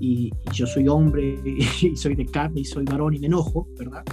y, 0.00 0.30
y 0.30 0.52
yo 0.52 0.66
soy 0.66 0.88
hombre, 0.88 1.38
y 1.44 1.96
soy 1.96 2.14
de 2.14 2.26
carne, 2.26 2.60
y 2.60 2.64
soy 2.64 2.84
varón, 2.84 3.14
y 3.14 3.18
me 3.18 3.26
enojo, 3.26 3.68
¿verdad? 3.78 4.04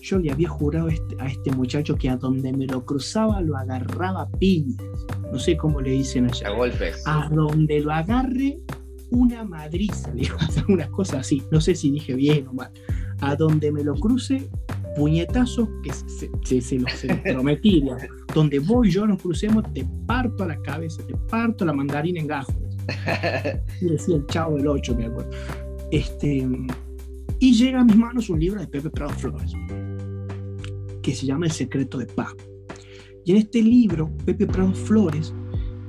yo 0.00 0.18
le 0.18 0.30
había 0.30 0.48
jurado 0.48 0.88
este, 0.88 1.16
a 1.18 1.26
este 1.26 1.52
muchacho 1.52 1.94
que 1.94 2.08
a 2.08 2.16
donde 2.16 2.52
me 2.52 2.66
lo 2.66 2.84
cruzaba 2.84 3.40
lo 3.40 3.56
agarraba 3.56 4.28
piñas. 4.38 4.82
No 5.30 5.38
sé 5.38 5.56
cómo 5.56 5.80
le 5.80 5.90
dicen 5.90 6.26
allá. 6.26 6.48
A 6.48 6.50
golpes. 6.50 7.02
A 7.06 7.28
donde 7.30 7.80
lo 7.80 7.92
agarre, 7.92 8.58
una 9.10 9.44
madriza. 9.44 10.12
Le 10.14 10.24
iba 10.24 10.36
a 10.36 10.44
hacer 10.44 10.64
una 10.68 10.90
cosa 10.90 11.20
así. 11.20 11.42
No 11.50 11.60
sé 11.60 11.74
si 11.74 11.90
dije 11.90 12.14
bien 12.14 12.46
o 12.48 12.52
mal. 12.52 12.70
A 13.20 13.36
donde 13.36 13.70
me 13.70 13.84
lo 13.84 13.94
cruce, 13.94 14.48
puñetazo 14.96 15.68
que 15.82 15.92
se, 15.92 16.60
se, 16.60 16.78
lo 16.78 16.86
prometí. 17.22 17.84
donde 18.34 18.58
voy 18.58 18.90
yo 18.90 19.06
nos 19.06 19.20
crucemos, 19.20 19.64
te 19.72 19.86
parto 20.06 20.44
a 20.44 20.48
la 20.48 20.62
cabeza, 20.62 21.06
te 21.06 21.14
parto 21.28 21.64
la 21.64 21.72
mandarina 21.72 22.20
en 22.20 22.26
gajos. 22.26 22.54
Y 23.80 23.86
decía 23.86 24.16
el 24.16 24.26
chavo 24.26 24.56
del 24.56 24.66
8, 24.66 24.96
me 24.96 25.06
acuerdo. 25.06 25.30
Este, 25.90 26.48
y 27.38 27.54
llega 27.54 27.80
a 27.80 27.84
mis 27.84 27.96
manos 27.96 28.30
un 28.30 28.40
libro 28.40 28.60
de 28.60 28.66
Pepe 28.66 28.90
Prado 28.90 29.12
Flores 29.14 29.52
que 31.02 31.14
se 31.14 31.26
llama 31.26 31.46
El 31.46 31.52
secreto 31.52 31.98
de 31.98 32.06
Pablo. 32.06 32.42
Y 33.24 33.32
en 33.32 33.38
este 33.38 33.62
libro, 33.62 34.10
Pepe 34.24 34.46
Prado 34.46 34.72
Flores 34.72 35.34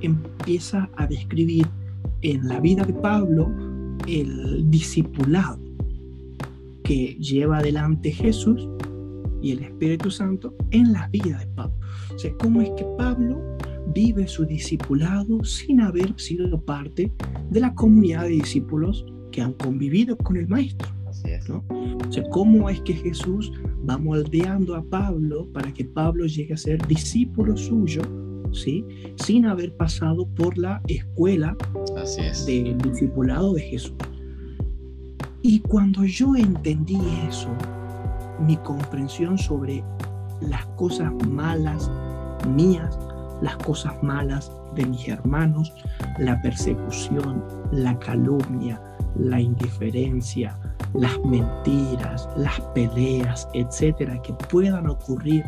empieza 0.01 0.89
a 0.95 1.07
describir 1.07 1.67
en 2.21 2.47
la 2.47 2.59
vida 2.59 2.83
de 2.85 2.93
Pablo 2.93 3.51
el 4.07 4.69
discipulado 4.69 5.59
que 6.83 7.15
lleva 7.19 7.59
adelante 7.59 8.11
Jesús 8.11 8.67
y 9.41 9.51
el 9.51 9.63
Espíritu 9.63 10.11
Santo 10.11 10.55
en 10.71 10.93
la 10.93 11.07
vida 11.09 11.39
de 11.39 11.47
Pablo. 11.47 11.75
O 12.13 12.19
sea, 12.19 12.31
cómo 12.39 12.61
es 12.61 12.69
que 12.71 12.85
Pablo 12.97 13.57
vive 13.93 14.27
su 14.27 14.45
discipulado 14.45 15.43
sin 15.43 15.81
haber 15.81 16.13
sido 16.19 16.59
parte 16.61 17.11
de 17.49 17.59
la 17.59 17.73
comunidad 17.73 18.23
de 18.23 18.29
discípulos 18.29 19.05
que 19.31 19.41
han 19.41 19.53
convivido 19.53 20.17
con 20.17 20.37
el 20.37 20.47
Maestro. 20.47 20.89
¿no? 21.49 21.63
O 22.07 22.11
sea, 22.11 22.23
cómo 22.29 22.69
es 22.69 22.81
que 22.81 22.93
Jesús 22.93 23.51
va 23.89 23.97
moldeando 23.97 24.75
a 24.75 24.83
Pablo 24.83 25.47
para 25.53 25.73
que 25.73 25.85
Pablo 25.85 26.25
llegue 26.25 26.53
a 26.53 26.57
ser 26.57 26.85
discípulo 26.87 27.57
suyo, 27.57 28.01
¿sí? 28.53 28.85
Sin 29.17 29.45
haber 29.45 29.75
pasado 29.75 30.27
por 30.35 30.57
la 30.57 30.81
escuela 30.87 31.55
del 32.45 32.77
discipulado 32.77 33.53
de 33.53 33.61
Jesús. 33.61 33.93
Y 35.41 35.59
cuando 35.59 36.05
yo 36.05 36.35
entendí 36.35 36.99
eso, 37.27 37.49
mi 38.45 38.57
comprensión 38.57 39.37
sobre 39.37 39.83
las 40.41 40.65
cosas 40.77 41.11
malas 41.27 41.89
mías, 42.55 42.97
las 43.41 43.57
cosas 43.57 44.01
malas 44.03 44.51
de 44.75 44.85
mis 44.85 45.07
hermanos, 45.07 45.73
la 46.19 46.41
persecución, 46.41 47.43
la 47.71 47.97
calumnia, 47.99 48.81
la 49.15 49.39
indiferencia, 49.39 50.57
las 50.93 51.19
mentiras, 51.25 52.27
las 52.37 52.59
peleas, 52.73 53.47
etcétera, 53.53 54.21
que 54.21 54.33
puedan 54.49 54.87
ocurrir 54.89 55.43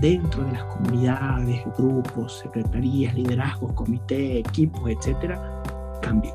dentro 0.00 0.44
de 0.44 0.52
las 0.52 0.64
comunidades, 0.64 1.62
grupos, 1.76 2.38
secretarías, 2.40 3.14
liderazgos, 3.14 3.72
comités, 3.72 4.40
equipos, 4.46 4.90
etcétera, 4.90 5.62
cambió. 6.02 6.34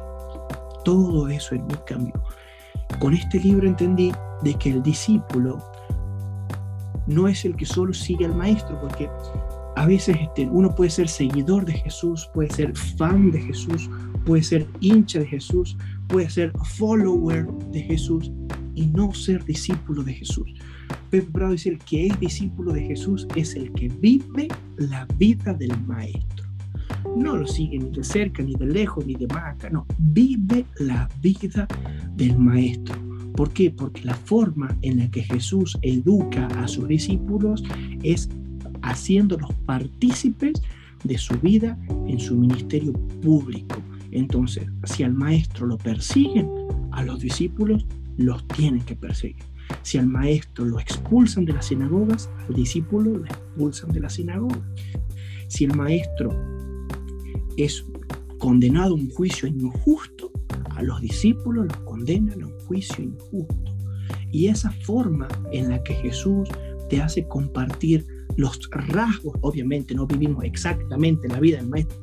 Todo 0.84 1.28
eso 1.28 1.56
en 1.56 1.68
mí 1.68 1.76
cambió. 1.86 2.14
Con 3.00 3.14
este 3.14 3.40
libro 3.40 3.68
entendí 3.68 4.12
de 4.44 4.54
que 4.56 4.72
el 4.72 4.84
discípulo 4.84 5.58
no 7.08 7.28
es 7.28 7.46
el 7.46 7.56
que 7.56 7.66
solo 7.66 7.94
sigue 7.94 8.26
al 8.26 8.36
maestro, 8.36 8.80
porque 8.80 9.10
a 9.76 9.86
veces 9.86 10.18
este, 10.20 10.48
uno 10.48 10.74
puede 10.76 10.90
ser 10.90 11.08
seguidor 11.08 11.66
de 11.66 11.74
Jesús, 11.74 12.30
puede 12.34 12.50
ser 12.52 12.76
fan 12.76 13.32
de 13.32 13.42
Jesús, 13.42 13.90
puede 14.26 14.44
ser 14.44 14.68
hincha 14.80 15.20
de 15.20 15.28
Jesús, 15.28 15.78
puede 16.12 16.30
ser 16.30 16.52
follower 16.76 17.48
de 17.72 17.82
Jesús 17.84 18.32
y 18.76 18.88
no 18.88 19.14
ser 19.14 19.44
discípulo 19.46 20.04
de 20.04 20.14
Jesús. 20.14 20.50
Pepe 21.10 21.32
Prado 21.32 21.54
dice, 21.54 21.70
el 21.70 21.78
que 21.80 22.08
es 22.08 22.20
discípulo 22.20 22.74
de 22.74 22.84
Jesús 22.84 23.28
es 23.36 23.56
el 23.56 23.72
que 23.74 23.88
vive 23.88 24.50
la 24.78 25.08
vida 25.18 25.54
del 25.54 25.80
Maestro. 25.86 26.46
No 27.16 27.38
lo 27.38 27.48
sigue 27.48 27.80
ni 27.80 27.90
de 27.90 28.04
cerca, 28.04 28.44
ni 28.44 28.56
de 28.56 28.66
lejos, 28.66 29.06
ni 29.06 29.16
de 29.16 29.28
más 29.28 29.56
acá, 29.56 29.70
no, 29.70 29.86
vive 29.98 30.66
la 30.80 31.10
vida 31.22 31.68
del 32.16 32.38
Maestro. 32.38 32.96
¿Por 33.36 33.52
qué? 33.52 33.72
Porque 33.72 34.04
la 34.04 34.16
forma 34.16 34.78
en 34.82 35.00
la 35.00 35.10
que 35.10 35.24
Jesús 35.24 35.78
educa 35.82 36.48
a 36.48 36.68
sus 36.68 36.88
discípulos 36.88 37.64
es 38.04 38.30
haciéndolos 38.82 39.54
partícipes 39.66 40.62
de 41.04 41.18
su 41.18 41.34
vida 41.40 41.78
en 42.08 42.20
su 42.20 42.36
ministerio 42.36 42.94
público. 43.22 43.82
Entonces, 44.12 44.68
si 44.84 45.04
al 45.04 45.14
maestro 45.14 45.68
lo 45.68 45.78
persiguen, 45.78 46.50
a 46.92 47.04
los 47.04 47.20
discípulos 47.20 47.86
los 48.18 48.46
tienen 48.50 48.82
que 48.82 48.96
perseguir. 48.96 49.44
Si 49.84 49.98
al 49.98 50.08
maestro 50.08 50.66
lo 50.66 50.80
expulsan 50.80 51.46
de 51.46 51.54
las 51.54 51.68
sinagogas, 51.68 52.30
al 52.48 52.54
discípulo 52.56 53.18
lo 53.18 53.26
expulsan 53.26 53.92
de 53.92 54.00
la 54.02 54.10
sinagoga. 54.10 54.62
Si 55.48 55.66
el 55.66 55.76
maestro 55.76 56.36
es 57.58 57.86
condenado 58.38 58.94
a 58.94 58.98
un 58.98 59.10
juicio 59.10 59.48
injusto, 59.48 60.32
a 60.76 60.84
los 60.84 61.02
discípulos 61.02 61.68
los 61.68 61.78
condenan 61.78 62.42
a 62.44 62.48
un 62.48 62.60
juicio 62.66 63.04
injusto. 63.04 63.76
Y 64.32 64.48
esa 64.48 64.72
forma 64.72 65.28
en 65.52 65.70
la 65.70 65.84
que 65.84 65.94
Jesús 65.96 66.50
te 66.90 67.02
hace 67.02 67.28
compartir 67.28 68.06
los 68.38 68.60
rasgos, 68.72 69.38
obviamente 69.42 69.94
no 69.94 70.08
vivimos 70.08 70.44
exactamente 70.44 71.28
la 71.28 71.40
vida 71.40 71.58
del 71.58 71.68
maestro, 71.68 72.01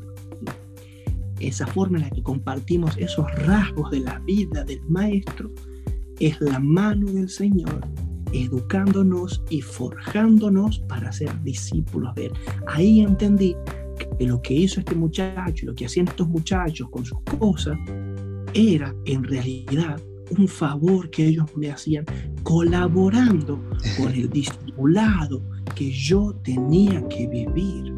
esa 1.40 1.66
forma 1.66 1.98
en 1.98 2.05
la 2.05 2.11
que 2.11 2.22
compartimos 2.22 2.96
esos 2.96 3.27
rasgos 3.46 3.90
de 3.90 4.01
la 4.01 4.18
vida 4.20 4.64
del 4.64 4.81
maestro 4.88 5.51
es 6.18 6.40
la 6.40 6.59
mano 6.59 7.07
del 7.12 7.29
Señor 7.29 7.81
educándonos 8.33 9.42
y 9.51 9.61
forjándonos 9.61 10.81
para 10.81 11.12
ser 11.12 11.31
discípulos 11.42 12.14
de 12.14 12.26
Él. 12.26 12.32
Ahí 12.66 13.01
entendí 13.01 13.57
que 14.18 14.26
lo 14.26 14.41
que 14.43 14.55
hizo 14.55 14.80
este 14.80 14.95
muchacho, 14.95 15.66
lo 15.66 15.74
que 15.74 15.86
hacían 15.86 16.09
estos 16.09 16.28
muchachos 16.28 16.89
con 16.91 17.05
sus 17.05 17.20
cosas, 17.39 17.78
era 18.55 18.95
en 19.07 19.24
realidad 19.24 20.01
un 20.39 20.49
favor 20.49 21.11
que 21.11 21.26
ellos 21.26 21.47
me 21.57 21.70
hacían 21.70 22.05
colaborando 22.43 23.61
con 23.97 24.12
el 24.12 24.28
discipulado 24.28 25.43
que 25.74 25.91
yo 25.91 26.34
tenía 26.45 27.07
que 27.09 27.26
vivir. 27.26 27.95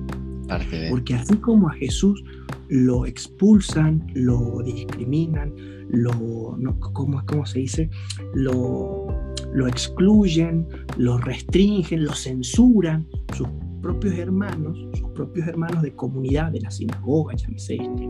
Porque 0.91 1.15
así 1.15 1.37
como 1.37 1.69
a 1.69 1.75
Jesús 1.75 2.23
lo 2.71 3.05
expulsan, 3.05 4.07
lo 4.15 4.63
discriminan, 4.65 5.53
lo, 5.89 6.57
no, 6.57 6.79
¿cómo, 6.79 7.21
¿cómo, 7.27 7.45
se 7.45 7.59
dice? 7.59 7.91
Lo, 8.35 9.09
lo 9.53 9.67
excluyen, 9.67 10.67
lo 10.97 11.19
restringen, 11.19 12.05
lo 12.05 12.15
censuran. 12.15 13.09
Sus 13.37 13.49
propios 13.83 14.17
hermanos, 14.19 14.79
sus 14.93 15.09
propios 15.11 15.49
hermanos 15.49 15.83
de 15.83 15.95
comunidad, 15.97 16.53
de 16.53 16.61
la 16.61 16.71
sinagoga, 16.71 17.35
llámese 17.35 17.75
este, 17.75 18.07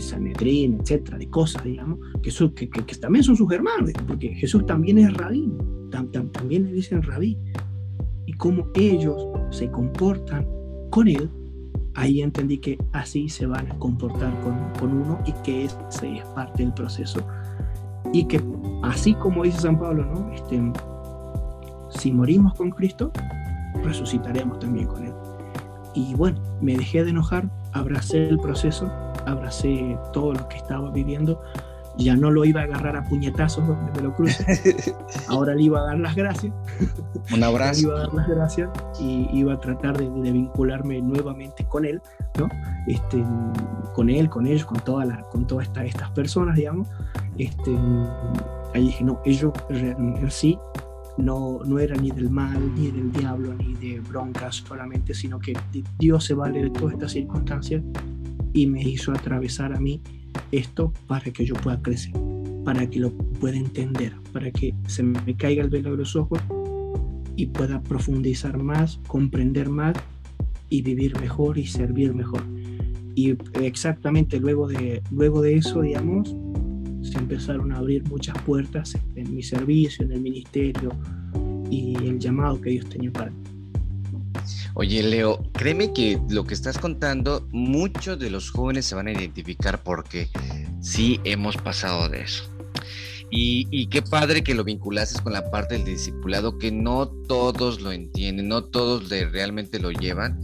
Sanedrín, 0.00 0.78
etcétera, 0.80 1.18
de 1.18 1.28
cosas, 1.28 1.62
digamos, 1.64 1.98
que, 2.22 2.30
que, 2.68 2.94
también 2.96 3.24
son 3.24 3.36
sus 3.36 3.50
hermanos, 3.52 3.92
porque 4.06 4.34
Jesús 4.34 4.64
también 4.66 4.98
es 4.98 5.12
rabí, 5.14 5.52
también 5.90 6.64
le 6.64 6.72
dicen 6.72 7.02
rabí, 7.02 7.38
y 8.26 8.32
cómo 8.34 8.68
ellos 8.74 9.26
se 9.50 9.70
comportan 9.70 10.46
con 10.90 11.08
él, 11.08 11.28
ahí 11.96 12.20
entendí 12.20 12.58
que 12.58 12.78
así 12.92 13.28
se 13.28 13.46
van 13.46 13.72
a 13.72 13.78
comportar 13.78 14.32
con, 14.42 14.56
con 14.78 14.96
uno 14.96 15.18
y 15.26 15.32
que 15.42 15.64
ese 15.64 16.18
es 16.18 16.24
parte 16.26 16.62
del 16.62 16.72
proceso. 16.72 17.20
Y 18.12 18.24
que 18.24 18.40
así 18.82 19.14
como 19.14 19.42
dice 19.42 19.60
San 19.60 19.78
Pablo, 19.78 20.04
¿no? 20.04 20.30
Este, 20.32 20.60
si 21.90 22.12
morimos 22.12 22.54
con 22.54 22.70
Cristo, 22.70 23.10
resucitaremos 23.82 24.58
también 24.58 24.86
con 24.86 25.04
Él. 25.04 25.14
Y 25.94 26.14
bueno, 26.14 26.40
me 26.60 26.76
dejé 26.76 27.04
de 27.04 27.10
enojar, 27.10 27.50
abracé 27.72 28.28
el 28.28 28.38
proceso, 28.38 28.90
abracé 29.26 29.98
todo 30.12 30.34
lo 30.34 30.48
que 30.48 30.56
estaba 30.56 30.90
viviendo 30.90 31.40
ya 31.98 32.16
no 32.16 32.30
lo 32.30 32.44
iba 32.44 32.60
a 32.60 32.64
agarrar 32.64 32.96
a 32.96 33.04
puñetazos 33.04 33.66
donde 33.66 33.92
me 33.92 34.02
lo 34.02 34.14
cruce. 34.14 34.44
Ahora 35.28 35.54
le 35.54 35.62
iba 35.62 35.80
a 35.80 35.84
dar 35.84 35.98
las 35.98 36.14
gracias. 36.14 36.52
Un 37.32 37.42
abrazo. 37.42 37.80
le 37.80 37.88
iba 37.88 37.96
a 37.96 38.00
dar 38.00 38.14
las 38.14 38.28
gracias 38.28 38.70
y 39.00 39.28
iba 39.32 39.54
a 39.54 39.60
tratar 39.60 39.96
de, 39.96 40.08
vincularme 40.32 41.00
nuevamente 41.00 41.64
con 41.66 41.84
él, 41.84 42.00
¿no? 42.38 42.48
Este, 42.86 43.24
con 43.94 44.10
él, 44.10 44.28
con 44.28 44.46
ellos, 44.46 44.64
con, 44.64 44.80
con 45.30 45.46
todas 45.46 45.66
esta, 45.66 45.84
estas 45.84 46.10
personas, 46.10 46.56
digamos. 46.56 46.88
Este, 47.38 47.76
ahí 48.74 48.86
dije, 48.86 49.04
no, 49.04 49.20
ellos 49.24 49.52
en 49.70 50.30
sí 50.30 50.58
no, 51.18 51.60
no 51.64 51.78
era 51.78 51.96
ni 51.96 52.10
del 52.10 52.30
mal, 52.30 52.74
ni 52.74 52.90
del 52.90 53.10
diablo, 53.12 53.54
ni 53.54 53.74
de 53.74 54.00
broncas 54.00 54.56
solamente, 54.56 55.14
sino 55.14 55.38
que 55.38 55.54
Dios 55.98 56.24
se 56.24 56.34
vale 56.34 56.62
de 56.62 56.70
todas 56.70 56.94
estas 56.94 57.12
circunstancias 57.12 57.82
y 58.52 58.66
me 58.66 58.82
hizo 58.82 59.12
atravesar 59.12 59.74
a 59.74 59.80
mí 59.80 60.02
esto 60.52 60.92
para 61.06 61.30
que 61.32 61.44
yo 61.44 61.54
pueda 61.54 61.80
crecer, 61.82 62.12
para 62.64 62.88
que 62.88 63.00
lo 63.00 63.12
pueda 63.12 63.56
entender, 63.56 64.14
para 64.32 64.50
que 64.50 64.74
se 64.86 65.02
me 65.02 65.36
caiga 65.36 65.62
el 65.62 65.70
velo 65.70 65.92
de 65.92 65.96
los 65.98 66.16
ojos 66.16 66.40
y 67.36 67.46
pueda 67.46 67.82
profundizar 67.82 68.62
más, 68.62 68.98
comprender 69.06 69.68
más 69.68 69.96
y 70.68 70.82
vivir 70.82 71.18
mejor 71.20 71.58
y 71.58 71.66
servir 71.66 72.14
mejor. 72.14 72.42
Y 73.14 73.36
exactamente 73.62 74.40
luego 74.40 74.68
de, 74.68 75.02
luego 75.10 75.40
de 75.42 75.56
eso, 75.56 75.80
digamos, 75.80 76.36
se 77.02 77.18
empezaron 77.18 77.72
a 77.72 77.78
abrir 77.78 78.08
muchas 78.08 78.36
puertas 78.42 78.98
en 79.14 79.34
mi 79.34 79.42
servicio, 79.42 80.04
en 80.04 80.12
el 80.12 80.20
ministerio 80.20 80.90
y 81.70 81.94
el 81.96 82.18
llamado 82.18 82.60
que 82.60 82.70
Dios 82.70 82.88
tenía 82.88 83.12
para 83.12 83.30
mí. 83.30 83.55
Oye, 84.74 85.02
Leo, 85.02 85.42
créeme 85.52 85.92
que 85.92 86.20
lo 86.28 86.44
que 86.44 86.54
estás 86.54 86.78
contando, 86.78 87.48
muchos 87.50 88.18
de 88.18 88.30
los 88.30 88.50
jóvenes 88.50 88.86
se 88.86 88.94
van 88.94 89.08
a 89.08 89.12
identificar 89.12 89.82
porque 89.82 90.28
sí 90.80 91.20
hemos 91.24 91.56
pasado 91.56 92.08
de 92.08 92.22
eso. 92.22 92.44
Y, 93.30 93.88
qué 93.88 94.02
padre 94.02 94.44
que 94.44 94.54
lo 94.54 94.64
vinculases 94.64 95.20
con 95.20 95.32
la 95.32 95.50
parte 95.50 95.74
del 95.74 95.84
discipulado, 95.84 96.58
que 96.58 96.70
no 96.70 97.08
todos 97.08 97.80
lo 97.80 97.92
entienden, 97.92 98.48
no 98.48 98.64
todos 98.64 99.08
realmente 99.08 99.78
lo 99.78 99.90
llevan. 99.90 100.40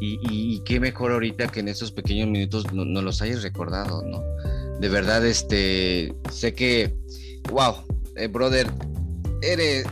Y, 0.00 0.60
qué 0.64 0.78
mejor 0.78 1.12
ahorita 1.12 1.48
que 1.48 1.60
en 1.60 1.68
estos 1.68 1.92
pequeños 1.92 2.28
minutos 2.28 2.72
nos 2.72 2.86
no 2.86 3.00
los 3.02 3.22
hayas 3.22 3.42
recordado, 3.42 4.02
¿no? 4.02 4.22
De 4.80 4.88
verdad, 4.88 5.24
este, 5.26 6.14
sé 6.30 6.54
que, 6.54 6.94
wow, 7.50 7.76
eh, 8.16 8.26
brother, 8.28 8.70
eres, 9.40 9.86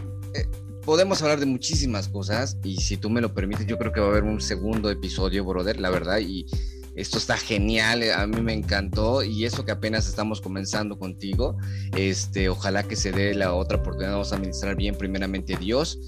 podemos 0.85 1.23
hablar 1.23 1.41
de 1.41 1.47
muchísimas 1.47 2.09
cosas 2.09 2.59
y 2.63 2.77
si 2.77 2.97
tú 2.97 3.11
me 3.11 3.21
lo 3.21 3.35
permites, 3.35 3.67
yo 3.67 3.79
creo 3.79 3.93
que 3.93 4.01
va 4.01 4.07
a 4.07 4.11
haber 4.11 4.25
un 4.25 4.41
segundo 4.41 4.91
episodio, 4.91 5.45
brother, 5.45 5.81
la 5.81 5.91
verdad, 5.91 6.19
y 6.19 6.47
esto 6.95 7.19
está 7.19 7.37
genial, 7.37 8.03
eh, 8.03 8.13
a 8.13 8.27
mí 8.27 8.41
me 8.41 8.53
encantó 8.53 9.23
y 9.23 9.45
eso 9.45 9.65
que 9.65 9.73
apenas 9.73 10.09
estamos 10.09 10.41
comenzando 10.41 10.99
contigo, 10.99 11.57
este, 11.97 12.49
ojalá 12.49 12.83
que 12.85 12.97
se 12.97 13.13
dé 13.13 13.35
la 13.35 13.55
otra 13.55 13.79
oportunidad, 13.79 14.13
vamos 14.13 14.33
a 14.33 14.37
administrar 14.37 14.77
bien 14.77 14.95
primeramente 14.95 15.57
Dios 15.57 15.99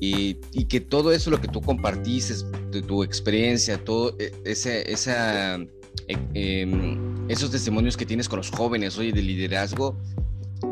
y, 0.00 0.38
y 0.52 0.64
que 0.64 0.80
todo 0.80 1.12
eso 1.12 1.30
lo 1.30 1.40
que 1.40 1.48
tú 1.48 1.60
compartices, 1.60 2.46
de 2.70 2.82
tu 2.82 3.04
experiencia, 3.04 3.82
todo 3.82 4.16
e, 4.18 4.32
ese, 4.44 4.90
esa, 4.90 5.56
e, 6.08 6.18
em, 6.34 7.28
esos 7.28 7.50
testimonios 7.50 7.96
que 7.96 8.04
tienes 8.04 8.28
con 8.28 8.38
los 8.38 8.50
jóvenes, 8.50 8.98
hoy 8.98 9.12
de 9.12 9.22
liderazgo, 9.22 9.96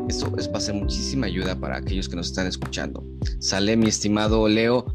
eso 0.09 0.31
es, 0.37 0.51
va 0.51 0.57
a 0.57 0.61
ser 0.61 0.75
muchísima 0.75 1.27
ayuda 1.27 1.55
para 1.55 1.77
aquellos 1.77 2.09
que 2.09 2.15
nos 2.15 2.27
están 2.27 2.47
escuchando. 2.47 3.03
Sale 3.39 3.77
mi 3.77 3.87
estimado 3.87 4.47
Leo. 4.47 4.85